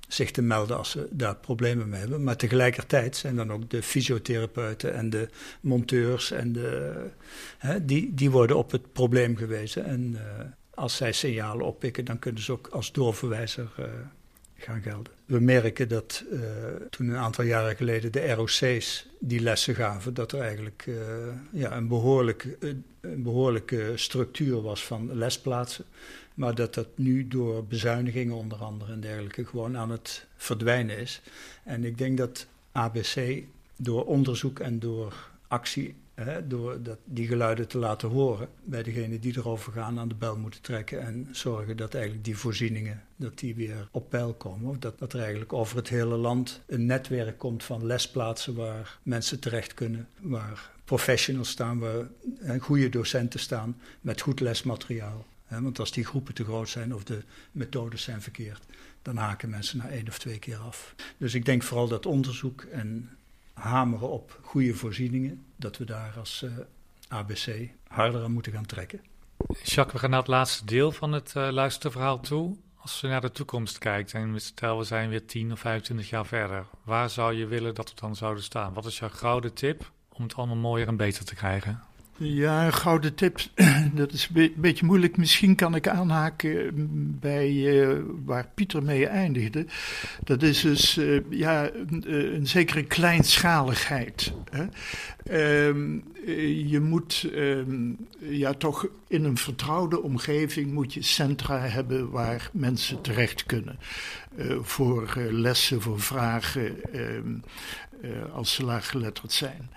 zich 0.08 0.32
te 0.32 0.42
melden 0.42 0.78
als 0.78 0.92
ze 0.92 1.08
daar 1.12 1.36
problemen 1.36 1.90
mee 1.90 2.00
hebben. 2.00 2.24
Maar 2.24 2.36
tegelijkertijd 2.36 3.16
zijn 3.16 3.36
dan 3.36 3.52
ook 3.52 3.70
de 3.70 3.84
fysiotherapeuten 3.84 4.94
en 4.94 5.10
de 5.10 5.28
monteurs 5.62 6.32
en 6.32 6.52
de, 6.52 6.94
hè, 7.58 7.86
die, 7.86 8.14
die 8.14 8.32
worden 8.32 8.58
op 8.58 8.72
het 8.72 8.94
probleem 8.94 9.36
gewezen. 9.38 9.86
En 9.86 10.12
uh, 10.12 10.20
als 10.74 10.96
zij 10.96 11.12
signalen 11.12 11.66
oppikken, 11.66 12.06
dan 12.06 12.20
kunnen 12.20 12.42
ze 12.42 12.52
ook 12.52 12.68
als 12.68 12.92
doorverwijzer 12.92 13.70
gaan 14.56 14.82
gelden. 14.82 15.14
We 15.26 15.40
merken 15.40 15.90
dat 15.90 16.24
toen 16.90 17.10
een 17.10 17.18
aantal 17.18 17.44
jaren 17.44 17.76
geleden 17.76 18.12
de 18.12 18.34
ROC's 18.34 19.08
die 19.20 19.40
lessen 19.40 19.76
gaven, 19.76 20.14
dat 20.14 20.32
er 20.32 20.40
eigenlijk 20.40 20.90
ja, 21.52 21.78
een, 21.78 21.88
behoorlijk, 21.88 22.58
een 23.02 23.24
behoorlijke 23.24 23.92
structuur 23.96 24.62
was 24.62 24.86
van 24.86 25.18
lesplaatsen. 25.18 25.86
Maar 26.34 26.56
dat 26.56 26.74
dat 26.74 26.88
nu 26.96 27.28
door 27.28 27.66
bezuinigingen 27.66 28.36
onder 28.36 28.58
andere 28.58 28.92
en 28.92 29.00
dergelijke 29.00 29.46
gewoon 29.46 29.78
aan 29.78 29.92
het 29.92 30.26
verdwijnen 30.36 30.98
is. 30.98 31.22
En 31.64 31.84
ik 31.84 31.98
denk 31.98 32.18
dat 32.18 32.48
ABC 32.72 33.44
door 33.76 34.06
onderzoek 34.06 34.60
en 34.60 34.80
door 34.80 35.32
actie, 35.48 35.96
hè, 36.14 36.48
door 36.48 36.84
dat, 36.84 36.98
die 37.06 37.28
geluiden 37.28 37.68
te 37.68 37.78
laten 37.78 38.10
horen 38.10 38.48
bij 38.64 38.84
degenen 38.84 39.22
die 39.22 39.38
erover 39.38 39.72
gaan, 39.72 40.00
aan 40.00 40.08
de 40.08 40.16
bel 40.16 40.38
moeten 40.38 40.62
trekken 40.62 41.02
en 41.02 41.28
zorgen 41.32 41.78
dat 41.78 41.94
eigenlijk 41.94 42.26
die 42.26 42.38
voorzieningen 42.38 43.04
dat 43.16 43.40
die 43.40 43.56
weer 43.56 43.88
op 43.92 44.10
peil 44.10 44.34
komen. 44.34 44.70
Of 44.70 44.78
dat, 44.78 45.00
dat 45.00 45.14
er 45.14 45.20
eigenlijk 45.20 45.54
over 45.54 45.78
het 45.78 45.90
hele 45.90 46.16
land 46.16 46.62
een 46.66 46.86
netwerk 46.86 47.38
komt 47.38 47.64
van 47.64 47.86
lesplaatsen 47.86 48.56
waar 48.56 48.98
mensen 49.04 49.40
terecht 49.40 49.74
kunnen, 49.74 50.08
waar 50.20 50.72
professionals 50.86 51.50
staan, 51.50 51.80
waar 51.80 52.08
goede 52.60 52.90
docenten 52.90 53.40
staan 53.40 53.78
met 54.02 54.22
goed 54.22 54.40
lesmateriaal. 54.40 55.26
Want 55.48 55.80
als 55.80 55.92
die 55.92 56.06
groepen 56.06 56.34
te 56.34 56.44
groot 56.44 56.70
zijn 56.70 56.96
of 56.96 57.04
de 57.04 57.24
methodes 57.52 58.04
zijn 58.04 58.22
verkeerd, 58.22 58.64
dan 59.02 59.18
haken 59.18 59.50
mensen 59.50 59.78
na 59.78 59.90
één 59.90 60.08
of 60.08 60.20
twee 60.20 60.40
keer 60.40 60.58
af. 60.58 60.96
Dus 61.18 61.34
ik 61.34 61.46
denk 61.46 61.64
vooral 61.64 61.88
dat 61.88 62.06
onderzoek 62.06 62.62
en 62.62 63.18
hameren 63.54 64.10
op 64.10 64.40
goede 64.42 64.74
voorzieningen, 64.74 65.46
dat 65.56 65.78
we 65.78 65.86
daar 65.86 66.14
als 66.18 66.44
eh, 66.44 66.52
ABC 67.08 67.70
harder 67.88 68.24
aan 68.24 68.32
moeten 68.32 68.52
gaan 68.52 68.66
trekken. 68.66 69.02
Jacques, 69.64 69.94
we 69.94 70.00
gaan 70.00 70.10
naar 70.10 70.20
het 70.20 70.28
laatste 70.28 70.66
deel 70.66 70.92
van 70.92 71.12
het 71.12 71.34
uh, 71.38 71.50
luisterverhaal 71.52 72.20
toe. 72.20 72.56
Als 72.76 73.02
je 73.02 73.08
naar 73.08 73.22
de 73.22 73.32
toekomst 73.32 73.78
kijkt 73.78 74.14
en 74.14 74.42
stel 74.42 74.78
we 74.78 74.84
zijn 74.84 75.10
weer 75.10 75.26
10 75.26 75.52
of 75.52 75.60
25 75.60 76.10
jaar 76.10 76.26
verder, 76.26 76.66
waar 76.84 77.10
zou 77.10 77.34
je 77.34 77.46
willen 77.46 77.76
dat 77.76 77.90
we 77.90 77.96
dan 78.00 78.16
zouden 78.16 78.44
staan? 78.44 78.74
Wat 78.74 78.86
is 78.86 79.00
jouw 79.00 79.10
gouden 79.10 79.54
tip 79.54 79.92
om 80.10 80.24
het 80.24 80.36
allemaal 80.36 80.56
mooier 80.56 80.88
en 80.88 80.98
beter 80.98 81.26
te 81.26 81.36
krijgen? 81.36 81.82
Ja, 82.18 82.72
gouden 82.72 83.16
tip, 83.16 83.40
dat 83.94 84.12
is 84.12 84.30
een 84.34 84.54
beetje 84.56 84.86
moeilijk. 84.86 85.18
Misschien 85.18 85.56
kan 85.56 85.76
ik 85.76 85.88
aanhaken 85.88 86.72
bij 87.20 87.52
uh, 87.52 88.00
waar 88.26 88.48
Pieter 88.54 88.84
mee 88.84 89.08
eindigde. 89.08 89.66
Dat 90.24 90.42
is 90.42 90.62
dus 90.62 90.98
uh, 90.98 91.22
ja, 91.30 91.70
een, 91.74 92.04
eh, 92.08 92.40
zekere 92.44 92.84
kleinschaligheid. 92.84 94.34
Hè? 94.50 94.66
Uh, 95.30 96.70
je 96.70 96.80
moet 96.80 97.30
ehm, 97.34 97.92
ja, 98.20 98.54
toch 98.54 98.88
in 99.08 99.24
een 99.24 99.38
vertrouwde 99.38 100.02
omgeving 100.02 100.72
moet 100.72 100.94
je 100.94 101.02
centra 101.02 101.60
hebben 101.60 102.10
waar 102.10 102.50
mensen 102.54 103.02
terecht 103.02 103.46
kunnen. 103.46 103.80
voor 104.62 105.18
lessen, 105.32 105.82
voor 105.82 106.00
vragen, 106.00 106.94
ehm, 106.94 107.36
als 108.34 108.54
ze 108.54 108.66
laaggeletterd 108.66 109.32
zijn. 109.32 109.70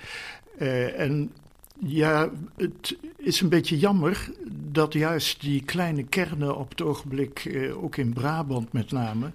en 0.96 1.30
ja, 1.78 2.30
het 2.56 2.96
is 3.16 3.40
een 3.40 3.48
beetje 3.48 3.78
jammer 3.78 4.30
dat 4.72 4.92
juist 4.92 5.40
die 5.40 5.64
kleine 5.64 6.02
kernen 6.02 6.56
op 6.56 6.70
het 6.70 6.82
ogenblik, 6.82 7.44
eh, 7.44 7.84
ook 7.84 7.96
in 7.96 8.12
Brabant 8.12 8.72
met 8.72 8.90
name, 8.90 9.30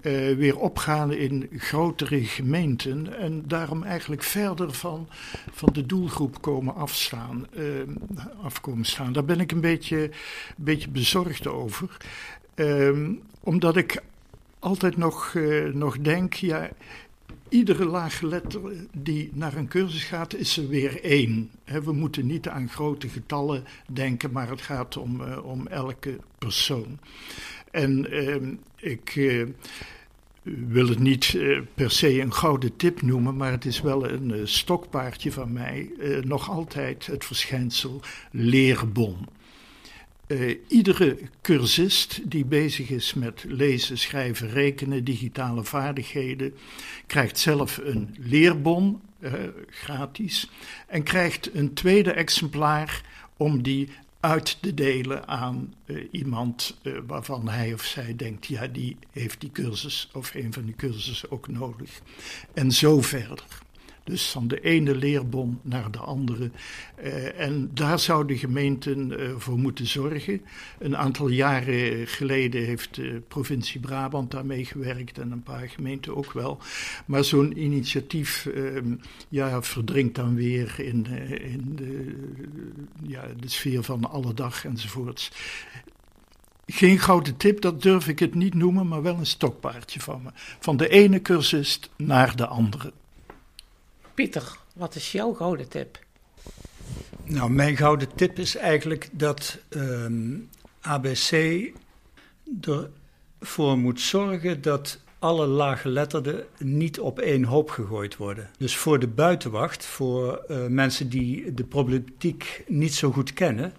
eh, 0.00 0.12
weer 0.36 0.58
opgaan 0.58 1.12
in 1.12 1.48
grotere 1.56 2.24
gemeenten 2.24 3.18
en 3.18 3.42
daarom 3.46 3.82
eigenlijk 3.82 4.22
verder 4.22 4.72
van, 4.72 5.08
van 5.50 5.68
de 5.72 5.86
doelgroep 5.86 6.42
komen 6.42 6.74
afstaan, 6.74 7.46
eh, 7.54 7.64
afkomen 8.42 8.84
staan. 8.84 9.12
Daar 9.12 9.24
ben 9.24 9.40
ik 9.40 9.52
een 9.52 9.60
beetje, 9.60 10.02
een 10.02 10.10
beetje 10.56 10.88
bezorgd 10.88 11.46
over. 11.46 11.96
Ehm, 12.54 13.12
omdat 13.40 13.76
ik 13.76 14.02
altijd 14.58 14.96
nog, 14.96 15.34
nog 15.72 15.98
denk, 15.98 16.34
ja, 16.34 16.70
iedere 17.48 17.84
laaggeletterde 17.84 18.86
die 18.92 19.30
naar 19.32 19.56
een 19.56 19.68
cursus 19.68 20.04
gaat, 20.04 20.34
is 20.34 20.56
er 20.56 20.68
weer 20.68 21.04
één. 21.04 21.50
we 21.64 21.92
moeten 21.92 22.26
niet 22.26 22.48
aan 22.48 22.68
grote 22.68 23.08
getallen 23.08 23.64
denken, 23.86 24.32
maar 24.32 24.48
het 24.48 24.60
gaat 24.60 24.96
om, 24.96 25.20
uh, 25.20 25.44
om 25.44 25.66
elke 25.66 26.18
persoon. 26.38 26.98
En 27.70 28.14
uh, 28.14 28.36
ik 28.76 29.14
uh, 29.14 29.46
wil 30.42 30.88
het 30.88 30.98
niet 30.98 31.32
uh, 31.32 31.60
per 31.74 31.90
se 31.90 32.20
een 32.20 32.32
gouden 32.32 32.76
tip 32.76 33.02
noemen, 33.02 33.36
maar 33.36 33.50
het 33.50 33.64
is 33.64 33.80
wel 33.80 34.10
een 34.10 34.48
stokpaardje 34.48 35.32
van 35.32 35.52
mij. 35.52 35.90
nog 36.22 36.50
altijd 36.50 37.06
het 37.06 37.24
verschijnsel 37.24 38.00
leerbon. 38.30 39.16
Uh, 40.26 40.56
iedere 40.68 41.18
cursist 41.42 42.20
die 42.30 42.44
bezig 42.44 42.90
is 42.90 43.14
met 43.14 43.44
lezen, 43.48 43.98
schrijven, 43.98 44.48
rekenen, 44.48 45.04
digitale 45.04 45.64
vaardigheden, 45.64 46.54
krijgt 47.06 47.38
zelf 47.38 47.80
een 47.82 48.16
leerbon, 48.18 49.00
uh, 49.20 49.32
gratis, 49.70 50.50
en 50.86 51.02
krijgt 51.02 51.54
een 51.54 51.74
tweede 51.74 52.12
exemplaar 52.12 53.02
om 53.36 53.62
die 53.62 53.88
uit 54.20 54.58
te 54.60 54.74
delen 54.74 55.28
aan 55.28 55.74
uh, 55.86 56.08
iemand 56.10 56.76
waarvan 57.06 57.48
hij 57.48 57.72
of 57.72 57.82
zij 57.84 58.16
denkt, 58.16 58.46
ja, 58.46 58.66
die 58.66 58.96
heeft 59.10 59.40
die 59.40 59.50
cursus 59.52 60.10
of 60.12 60.34
een 60.34 60.52
van 60.52 60.64
die 60.64 60.74
cursussen 60.74 61.30
ook 61.30 61.48
nodig. 61.48 62.00
En 62.54 62.72
zo 62.72 63.00
verder. 63.02 63.44
Dus 64.04 64.30
van 64.30 64.48
de 64.48 64.60
ene 64.60 64.94
leerbom 64.94 65.60
naar 65.62 65.90
de 65.90 65.98
andere. 65.98 66.50
en 67.36 67.70
daar 67.74 67.98
zouden 67.98 68.38
gemeenten 68.38 69.12
voor 69.40 69.58
moeten 69.58 69.86
zorgen. 69.86 70.40
Een 70.78 70.96
aantal 70.96 71.28
jaren 71.28 72.06
geleden 72.06 72.64
heeft 72.64 72.94
de 72.94 73.22
provincie 73.28 73.80
Brabant 73.80 74.30
daarmee 74.30 74.64
gewerkt 74.64 75.18
en 75.18 75.30
een 75.30 75.42
paar 75.42 75.68
gemeenten 75.68 76.16
ook 76.16 76.32
wel. 76.32 76.58
Maar 77.06 77.24
zo'n 77.24 77.58
initiatief 77.58 78.46
ehm, 78.46 78.94
ja, 79.28 79.62
verdrinkt 79.62 80.14
dan 80.14 80.34
weer 80.34 80.74
in, 80.78 81.06
in 81.40 81.72
de, 81.74 82.14
ja, 83.02 83.26
de 83.40 83.48
sfeer 83.48 83.82
van 83.82 84.10
alle 84.10 84.34
dag 84.34 84.64
enzovoorts. 84.64 85.30
Geen 86.66 86.98
gouden 86.98 87.36
tip, 87.36 87.60
dat 87.60 87.82
durf 87.82 88.08
ik 88.08 88.18
het 88.18 88.34
niet 88.34 88.54
noemen, 88.54 88.88
maar 88.88 89.02
wel 89.02 89.16
een 89.16 89.26
stokpaardje 89.26 90.00
van 90.00 90.22
me. 90.22 90.30
Van 90.60 90.76
de 90.76 90.88
ene 90.88 91.22
cursist 91.22 91.90
naar 91.96 92.36
de 92.36 92.46
andere. 92.46 92.92
Pieter, 94.14 94.58
wat 94.74 94.94
is 94.94 95.12
jouw 95.12 95.32
gouden 95.32 95.68
tip? 95.68 95.98
Nou, 97.24 97.50
mijn 97.50 97.76
gouden 97.76 98.08
tip 98.14 98.38
is 98.38 98.56
eigenlijk 98.56 99.08
dat 99.12 99.58
ehm, 99.68 100.36
ABC 100.80 101.62
ervoor 103.40 103.78
moet 103.78 104.00
zorgen 104.00 104.62
dat 104.62 105.00
alle 105.18 105.46
laaggeletterden 105.46 106.44
niet 106.58 107.00
op 107.00 107.18
één 107.18 107.44
hoop 107.44 107.70
gegooid 107.70 108.16
worden. 108.16 108.50
Dus 108.58 108.76
voor 108.76 108.98
de 108.98 109.08
buitenwacht, 109.08 109.84
voor 109.84 110.44
uh, 110.48 110.66
mensen 110.66 111.08
die 111.08 111.54
de 111.54 111.64
problematiek 111.64 112.64
niet 112.66 112.94
zo 112.94 113.12
goed 113.12 113.32
kennen, 113.32 113.72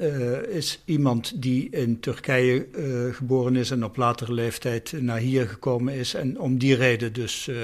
uh, 0.00 0.42
is 0.42 0.82
iemand 0.84 1.42
die 1.42 1.70
in 1.70 2.00
Turkije 2.00 2.66
uh, 2.74 3.14
geboren 3.14 3.56
is 3.56 3.70
en 3.70 3.84
op 3.84 3.96
latere 3.96 4.32
leeftijd 4.32 4.92
naar 5.00 5.18
hier 5.18 5.48
gekomen 5.48 5.94
is 5.94 6.14
en 6.14 6.40
om 6.40 6.58
die 6.58 6.74
reden 6.74 7.12
dus 7.12 7.48
uh, 7.48 7.56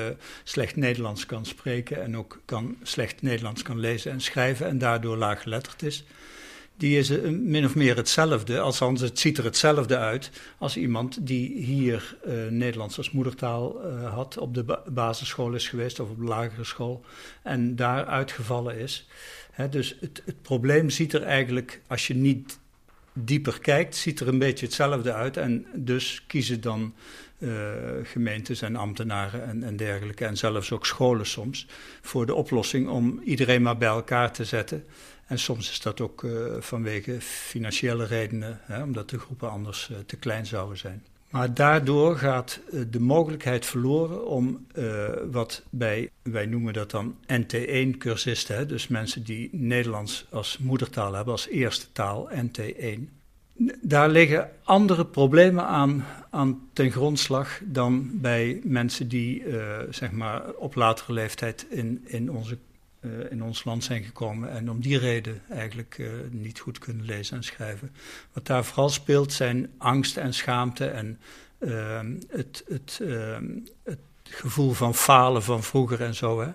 slecht 0.44 0.76
Nederlands 0.76 1.26
kan 1.26 1.46
spreken 1.46 2.02
en 2.02 2.16
ook 2.16 2.40
kan, 2.44 2.76
slecht 2.82 3.22
Nederlands 3.22 3.62
kan 3.62 3.78
lezen 3.78 4.12
en 4.12 4.20
schrijven 4.20 4.66
en 4.66 4.78
daardoor 4.78 5.16
laaggeletterd 5.16 5.82
is. 5.82 6.04
Die 6.76 6.98
is 6.98 7.10
min 7.30 7.64
of 7.64 7.74
meer 7.74 7.96
hetzelfde, 7.96 8.60
althans 8.60 9.00
het 9.00 9.18
ziet 9.18 9.38
er 9.38 9.44
hetzelfde 9.44 9.96
uit 9.96 10.30
als 10.58 10.76
iemand 10.76 11.26
die 11.26 11.64
hier 11.64 12.16
Nederlands 12.50 12.96
als 12.96 13.10
moedertaal 13.10 13.80
had, 14.04 14.38
op 14.38 14.54
de 14.54 14.78
basisschool 14.86 15.52
is 15.52 15.68
geweest 15.68 16.00
of 16.00 16.10
op 16.10 16.18
de 16.18 16.24
lagere 16.24 16.64
school 16.64 17.04
en 17.42 17.76
daar 17.76 18.04
uitgevallen 18.04 18.78
is 18.78 19.06
dus 19.66 19.96
het, 20.00 20.22
het, 20.24 20.42
probleem 20.42 20.90
ziet 20.90 21.12
er 21.12 21.22
eigenlijk, 21.22 21.80
als 21.86 22.06
je 22.06 22.14
niet 22.14 22.58
dieper 23.12 23.60
kijkt, 23.60 23.96
ziet 23.96 24.20
er 24.20 24.28
een 24.28 24.38
beetje 24.38 24.66
hetzelfde 24.66 25.12
uit. 25.12 25.36
En 25.36 25.66
dus 25.74 26.24
kiezen 26.26 26.60
dan 26.60 26.94
uh, 27.38 27.70
gemeentes 28.02 28.62
en 28.62 28.76
ambtenaren 28.76 29.46
en, 29.46 29.62
en, 29.62 29.76
dergelijke, 29.76 30.24
en 30.24 30.36
zelfs 30.36 30.72
ook 30.72 30.86
scholen 30.86 31.26
soms, 31.26 31.66
voor 32.00 32.26
de 32.26 32.34
oplossing 32.34 32.88
om 32.88 33.20
iedereen 33.24 33.62
maar 33.62 33.76
bij 33.76 33.88
elkaar 33.88 34.32
te 34.32 34.44
zetten. 34.44 34.84
En 35.26 35.38
soms 35.38 35.70
is 35.70 35.80
dat 35.80 36.00
ook 36.00 36.22
uh, 36.22 36.54
vanwege 36.58 37.20
financiële 37.20 38.04
redenen, 38.04 38.60
hè, 38.62 38.82
omdat 38.82 39.10
de 39.10 39.18
groepen 39.18 39.50
anders 39.50 39.88
uh, 39.92 39.96
te 40.06 40.16
klein 40.16 40.46
zouden 40.46 40.78
zijn. 40.78 41.04
Maar 41.30 41.54
daardoor 41.54 42.16
gaat 42.16 42.60
eh, 42.72 42.80
de 42.90 43.00
mogelijkheid 43.00 43.66
verloren 43.66 44.26
om 44.26 44.66
uh, 44.74 45.08
wat 45.30 45.62
bij, 45.70 46.10
wij 46.22 46.46
noemen 46.46 46.72
dat 46.72 46.90
dan 46.90 47.16
NT1-cursisten, 47.32 48.68
dus 48.68 48.88
mensen 48.88 49.24
die 49.24 49.48
Nederlands 49.52 50.26
als 50.30 50.58
moedertaal 50.58 51.14
hebben, 51.14 51.32
als 51.32 51.48
eerste 51.48 51.86
taal, 51.92 52.30
NT1. 52.30 53.16
Daar 53.80 54.08
liggen 54.08 54.50
andere 54.64 55.06
problemen 55.06 55.64
aan, 55.66 56.04
aan 56.30 56.68
ten 56.72 56.90
grondslag 56.90 57.60
dan 57.64 58.10
bij 58.12 58.60
mensen 58.64 59.08
die 59.08 59.44
uh, 59.44 59.78
zeg 59.90 60.10
maar 60.10 60.52
op 60.52 60.74
latere 60.74 61.12
leeftijd 61.12 61.66
in, 61.70 62.02
in 62.04 62.30
onze 62.30 62.58
uh, 63.00 63.30
in 63.30 63.42
ons 63.42 63.64
land 63.64 63.84
zijn 63.84 64.02
gekomen 64.02 64.50
en 64.50 64.70
om 64.70 64.80
die 64.80 64.98
reden 64.98 65.42
eigenlijk 65.50 65.98
uh, 65.98 66.10
niet 66.30 66.58
goed 66.58 66.78
kunnen 66.78 67.04
lezen 67.04 67.36
en 67.36 67.44
schrijven. 67.44 67.92
Wat 68.32 68.46
daar 68.46 68.64
vooral 68.64 68.88
speelt 68.88 69.32
zijn 69.32 69.70
angst 69.78 70.16
en 70.16 70.34
schaamte 70.34 70.86
en 70.86 71.18
uh, 71.58 72.00
het, 72.28 72.64
het, 72.68 73.00
ehm, 73.02 73.46
het, 73.82 73.98
gevoel 74.30 74.72
van 74.72 74.94
falen 74.94 75.42
van 75.42 75.62
vroeger 75.62 76.00
en 76.00 76.14
zo. 76.14 76.40
Hè. 76.40 76.48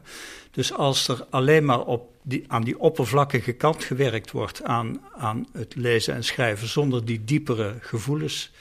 Dus 0.51 0.73
als 0.73 1.07
er 1.07 1.25
alleen 1.29 1.65
maar 1.65 1.85
op 1.85 2.11
die, 2.21 2.43
aan 2.47 2.63
die 2.63 2.79
oppervlakkige 2.79 3.53
kant 3.53 3.83
gewerkt 3.83 4.31
wordt 4.31 4.63
aan, 4.63 5.01
aan 5.11 5.47
het 5.51 5.75
lezen 5.75 6.13
en 6.13 6.23
schrijven 6.23 6.67
zonder 6.67 7.05
die 7.05 7.23
diepere 7.23 7.75
gevoelens 7.79 8.51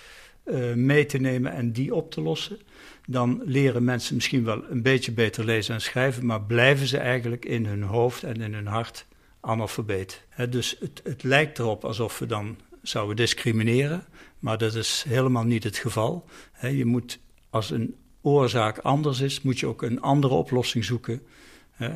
uh, 0.44 0.74
mee 0.74 1.06
te 1.06 1.18
nemen 1.18 1.52
en 1.52 1.72
die 1.72 1.94
op 1.94 2.10
te 2.10 2.20
lossen 2.20 2.58
dan 3.06 3.42
leren 3.44 3.84
mensen 3.84 4.14
misschien 4.14 4.44
wel 4.44 4.64
een 4.70 4.82
beetje 4.82 5.12
beter 5.12 5.44
lezen 5.44 5.74
en 5.74 5.80
schrijven, 5.80 6.26
maar 6.26 6.42
blijven 6.42 6.86
ze 6.86 6.98
eigenlijk 6.98 7.44
in 7.44 7.66
hun 7.66 7.82
hoofd 7.82 8.22
en 8.22 8.40
in 8.40 8.54
hun 8.54 8.66
hart 8.66 9.06
analfabeet. 9.40 10.26
dus 10.50 10.76
het, 10.80 11.00
het 11.04 11.22
lijkt 11.22 11.58
erop 11.58 11.84
alsof 11.84 12.18
we 12.18 12.26
dan 12.26 12.56
zouden 12.82 13.16
discrimineren, 13.16 14.04
maar 14.38 14.58
dat 14.58 14.74
is 14.74 15.04
helemaal 15.08 15.44
niet 15.44 15.64
het 15.64 15.76
geval. 15.76 16.24
je 16.60 16.84
moet, 16.84 17.18
als 17.50 17.70
een 17.70 17.94
oorzaak 18.20 18.78
anders 18.78 19.20
is, 19.20 19.42
moet 19.42 19.58
je 19.58 19.66
ook 19.66 19.82
een 19.82 20.00
andere 20.00 20.34
oplossing 20.34 20.84
zoeken 20.84 21.22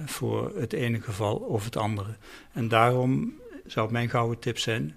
voor 0.07 0.53
het 0.57 0.73
ene 0.73 1.01
geval 1.01 1.37
of 1.37 1.65
het 1.65 1.77
andere. 1.77 2.17
En 2.53 2.69
daarom 2.69 3.35
zou 3.67 3.93
mijn 3.93 4.09
gouden 4.09 4.39
tip 4.39 4.59
zijn, 4.59 4.95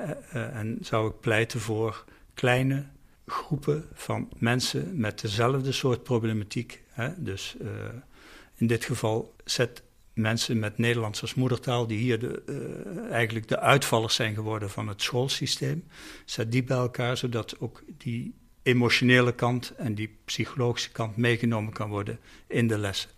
uh, 0.00 0.10
uh, 0.34 0.56
en 0.56 0.78
zou 0.80 1.08
ik 1.08 1.20
pleiten 1.20 1.60
voor 1.60 2.04
kleine 2.34 2.84
groepen 3.32 3.88
van 3.92 4.28
mensen 4.38 5.00
met 5.00 5.20
dezelfde 5.20 5.72
soort 5.72 6.02
problematiek. 6.02 6.82
Hè? 6.88 7.08
Dus 7.16 7.56
uh, 7.62 7.68
in 8.56 8.66
dit 8.66 8.84
geval 8.84 9.34
zet 9.44 9.82
mensen 10.12 10.58
met 10.58 10.78
Nederlands 10.78 11.20
als 11.20 11.34
moedertaal, 11.34 11.86
die 11.86 11.98
hier 11.98 12.18
de, 12.18 12.42
uh, 12.46 13.12
eigenlijk 13.12 13.48
de 13.48 13.58
uitvallers 13.58 14.14
zijn 14.14 14.34
geworden 14.34 14.70
van 14.70 14.88
het 14.88 15.02
schoolsysteem, 15.02 15.84
zet 16.24 16.52
die 16.52 16.64
bij 16.64 16.76
elkaar, 16.76 17.16
zodat 17.16 17.60
ook 17.60 17.82
die 17.98 18.34
emotionele 18.62 19.32
kant 19.32 19.74
en 19.76 19.94
die 19.94 20.16
psychologische 20.24 20.90
kant 20.90 21.16
meegenomen 21.16 21.72
kan 21.72 21.90
worden 21.90 22.18
in 22.46 22.68
de 22.68 22.78
lessen. 22.78 23.10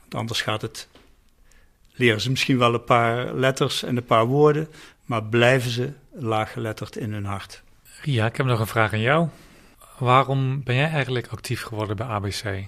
Want 0.00 0.14
anders 0.14 0.42
gaat 0.42 0.62
het, 0.62 0.88
leren 1.92 2.20
ze 2.20 2.30
misschien 2.30 2.58
wel 2.58 2.74
een 2.74 2.84
paar 2.84 3.34
letters 3.34 3.82
en 3.82 3.96
een 3.96 4.04
paar 4.04 4.26
woorden, 4.26 4.68
maar 5.04 5.24
blijven 5.24 5.70
ze 5.70 5.92
laaggeletterd 6.12 6.96
in 6.96 7.12
hun 7.12 7.24
hart. 7.24 7.64
Ja, 8.06 8.26
ik 8.26 8.36
heb 8.36 8.46
nog 8.46 8.60
een 8.60 8.66
vraag 8.66 8.92
aan 8.92 9.00
jou. 9.00 9.28
Waarom 9.98 10.62
ben 10.64 10.74
jij 10.74 10.90
eigenlijk 10.90 11.26
actief 11.26 11.62
geworden 11.62 11.96
bij 11.96 12.06
ABC? 12.06 12.66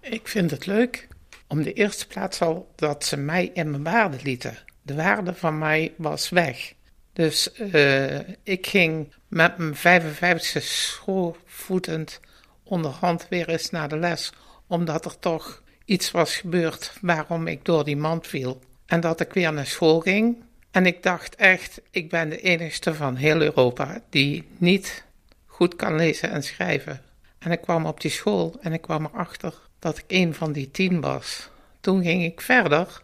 Ik 0.00 0.28
vind 0.28 0.50
het 0.50 0.66
leuk. 0.66 1.08
Om 1.46 1.62
de 1.62 1.72
eerste 1.72 2.06
plaats 2.06 2.40
al 2.40 2.72
dat 2.76 3.04
ze 3.04 3.16
mij 3.16 3.50
in 3.54 3.70
mijn 3.70 3.82
waarde 3.82 4.16
lieten. 4.22 4.58
De 4.82 4.94
waarde 4.94 5.34
van 5.34 5.58
mij 5.58 5.92
was 5.96 6.28
weg. 6.28 6.72
Dus 7.12 7.50
uh, 7.58 8.18
ik 8.42 8.66
ging 8.66 9.14
met 9.28 9.58
mijn 9.58 9.76
55 9.76 10.62
schoolvoetend 10.62 12.20
onderhand 12.64 13.26
weer 13.28 13.48
eens 13.48 13.70
naar 13.70 13.88
de 13.88 13.98
les. 13.98 14.32
Omdat 14.66 15.04
er 15.04 15.18
toch 15.18 15.62
iets 15.84 16.10
was 16.10 16.36
gebeurd 16.36 16.92
waarom 17.00 17.46
ik 17.46 17.64
door 17.64 17.84
die 17.84 17.96
mand 17.96 18.26
viel. 18.26 18.60
En 18.86 19.00
dat 19.00 19.20
ik 19.20 19.32
weer 19.32 19.52
naar 19.52 19.66
school 19.66 20.00
ging. 20.00 20.46
En 20.78 20.86
ik 20.86 21.02
dacht 21.02 21.34
echt, 21.34 21.80
ik 21.90 22.08
ben 22.08 22.28
de 22.28 22.40
enigste 22.40 22.94
van 22.94 23.16
heel 23.16 23.40
Europa 23.40 24.00
die 24.10 24.48
niet 24.56 25.04
goed 25.46 25.76
kan 25.76 25.96
lezen 25.96 26.30
en 26.30 26.42
schrijven. 26.42 27.00
En 27.38 27.50
ik 27.50 27.60
kwam 27.60 27.86
op 27.86 28.00
die 28.00 28.10
school 28.10 28.56
en 28.60 28.72
ik 28.72 28.80
kwam 28.80 29.04
erachter 29.04 29.54
dat 29.78 29.98
ik 29.98 30.04
een 30.08 30.34
van 30.34 30.52
die 30.52 30.70
tien 30.70 31.00
was. 31.00 31.48
Toen 31.80 32.02
ging 32.02 32.24
ik 32.24 32.40
verder. 32.40 33.02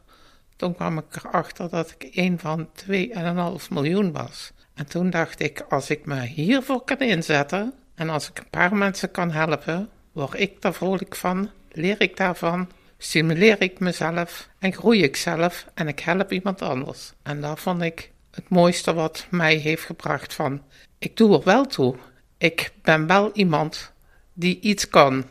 Toen 0.56 0.74
kwam 0.74 0.98
ik 0.98 1.04
erachter 1.24 1.68
dat 1.68 1.94
ik 1.98 2.16
een 2.16 2.38
van 2.38 2.68
2,5 2.90 3.68
miljoen 3.70 4.12
was. 4.12 4.52
En 4.74 4.86
toen 4.86 5.10
dacht 5.10 5.40
ik, 5.40 5.64
als 5.68 5.90
ik 5.90 6.06
me 6.06 6.20
hiervoor 6.20 6.84
kan 6.84 6.98
inzetten 6.98 7.74
en 7.94 8.10
als 8.10 8.28
ik 8.28 8.38
een 8.38 8.50
paar 8.50 8.76
mensen 8.76 9.10
kan 9.10 9.30
helpen, 9.30 9.88
word 10.12 10.40
ik 10.40 10.62
daar 10.62 10.74
vrolijk 10.74 11.16
van, 11.16 11.50
leer 11.72 12.00
ik 12.00 12.16
daarvan, 12.16 12.68
stimuleer 13.04 13.62
ik 13.62 13.78
mezelf 13.78 14.48
en 14.58 14.72
groei 14.72 15.02
ik 15.02 15.16
zelf 15.16 15.66
en 15.74 15.88
ik 15.88 16.00
help 16.00 16.32
iemand 16.32 16.62
anders. 16.62 17.12
En 17.22 17.40
dat 17.40 17.60
vond 17.60 17.82
ik 17.82 18.10
het 18.30 18.48
mooiste 18.48 18.94
wat 18.94 19.26
mij 19.30 19.54
heeft 19.54 19.84
gebracht 19.84 20.34
van, 20.34 20.62
ik 20.98 21.16
doe 21.16 21.36
er 21.38 21.44
wel 21.44 21.66
toe. 21.66 21.96
Ik 22.38 22.70
ben 22.82 23.06
wel 23.06 23.30
iemand 23.32 23.92
die 24.32 24.60
iets 24.60 24.88
kan. 24.88 25.24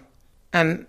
En 0.49 0.88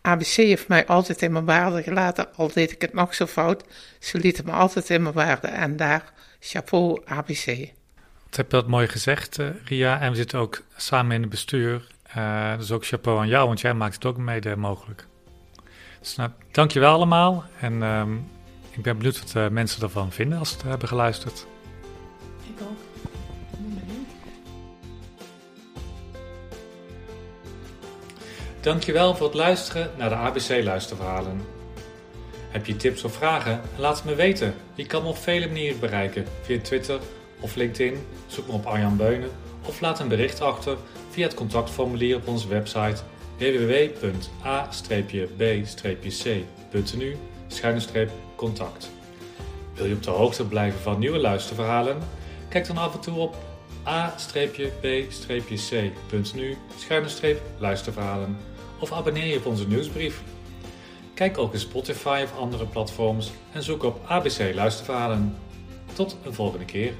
ABC 0.00 0.34
heeft 0.34 0.68
mij 0.68 0.86
altijd 0.86 1.22
in 1.22 1.32
mijn 1.32 1.44
waarde 1.44 1.82
gelaten, 1.82 2.34
al 2.34 2.52
deed 2.52 2.72
ik 2.72 2.80
het 2.80 2.92
nog 2.92 3.14
zo 3.14 3.26
fout. 3.26 3.64
Ze 4.00 4.18
lieten 4.18 4.44
me 4.44 4.52
altijd 4.52 4.90
in 4.90 5.02
mijn 5.02 5.14
waarde 5.14 5.46
en 5.46 5.76
daar 5.76 6.12
chapeau 6.40 7.02
ABC. 7.04 7.46
Dat 8.24 8.36
heb 8.36 8.50
je 8.50 8.56
dat 8.56 8.66
mooi 8.66 8.88
gezegd, 8.88 9.38
uh, 9.38 9.48
Ria. 9.64 10.00
En 10.00 10.10
we 10.10 10.16
zitten 10.16 10.38
ook 10.38 10.62
samen 10.76 11.14
in 11.14 11.20
het 11.20 11.30
bestuur. 11.30 11.86
Uh, 12.16 12.56
dus 12.58 12.70
ook 12.70 12.86
chapeau 12.86 13.18
aan 13.18 13.28
jou, 13.28 13.46
want 13.46 13.60
jij 13.60 13.74
maakt 13.74 13.94
het 13.94 14.04
ook 14.04 14.16
mede 14.16 14.56
mogelijk. 14.56 15.06
Nou, 16.14 16.30
dankjewel 16.50 16.92
allemaal. 16.92 17.44
En 17.60 17.82
um, 17.82 18.30
ik 18.70 18.82
ben 18.82 18.96
benieuwd 18.96 19.18
wat 19.18 19.34
uh, 19.36 19.48
mensen 19.48 19.82
ervan 19.82 20.12
vinden 20.12 20.38
als 20.38 20.48
ze 20.48 20.54
het 20.54 20.64
hebben 20.64 20.88
geluisterd. 20.88 21.46
Ik 22.42 22.60
ook. 22.60 22.86
Dankjewel 28.60 29.16
voor 29.16 29.26
het 29.26 29.34
luisteren 29.34 29.90
naar 29.96 30.08
de 30.08 30.14
ABC 30.14 30.64
Luisterverhalen. 30.64 31.40
Heb 32.48 32.66
je 32.66 32.76
tips 32.76 33.04
of 33.04 33.12
vragen? 33.12 33.60
Laat 33.76 33.96
het 33.96 34.04
me 34.04 34.14
weten. 34.14 34.54
Je 34.74 34.86
kan 34.86 35.02
me 35.02 35.08
op 35.08 35.16
vele 35.16 35.46
manieren 35.46 35.80
bereiken. 35.80 36.26
Via 36.42 36.60
Twitter 36.60 37.00
of 37.40 37.54
LinkedIn. 37.54 38.06
Zoek 38.26 38.46
me 38.46 38.52
op 38.52 38.66
Arjan 38.66 38.96
Beunen. 38.96 39.30
Of 39.64 39.80
laat 39.80 40.00
een 40.00 40.08
bericht 40.08 40.40
achter 40.40 40.76
via 41.10 41.26
het 41.26 41.34
contactformulier 41.34 42.16
op 42.16 42.28
onze 42.28 42.48
website 42.48 43.02
www.a-b-c.nu 43.38 44.76
contact. 48.36 48.90
Wil 49.74 49.86
je 49.86 49.94
op 49.94 50.02
de 50.02 50.10
hoogte 50.10 50.46
blijven 50.46 50.80
van 50.80 50.98
nieuwe 50.98 51.18
luisterverhalen? 51.18 51.98
Kijk 52.48 52.66
dan 52.66 52.76
af 52.76 52.94
en 52.94 53.00
toe 53.00 53.18
op 53.18 53.36
a-b-c.nu 53.86 54.56
luisterverhalen 57.58 58.36
of 58.80 58.92
abonneer 58.92 59.26
je 59.26 59.36
op 59.36 59.46
onze 59.46 59.68
nieuwsbrief. 59.68 60.22
Kijk 61.14 61.38
ook 61.38 61.52
in 61.52 61.58
Spotify 61.58 62.20
of 62.24 62.38
andere 62.38 62.66
platforms 62.66 63.30
en 63.52 63.62
zoek 63.62 63.82
op 63.82 64.00
ABC 64.06 64.54
Luisterverhalen. 64.54 65.36
Tot 65.92 66.16
een 66.24 66.34
volgende 66.34 66.64
keer. 66.64 66.92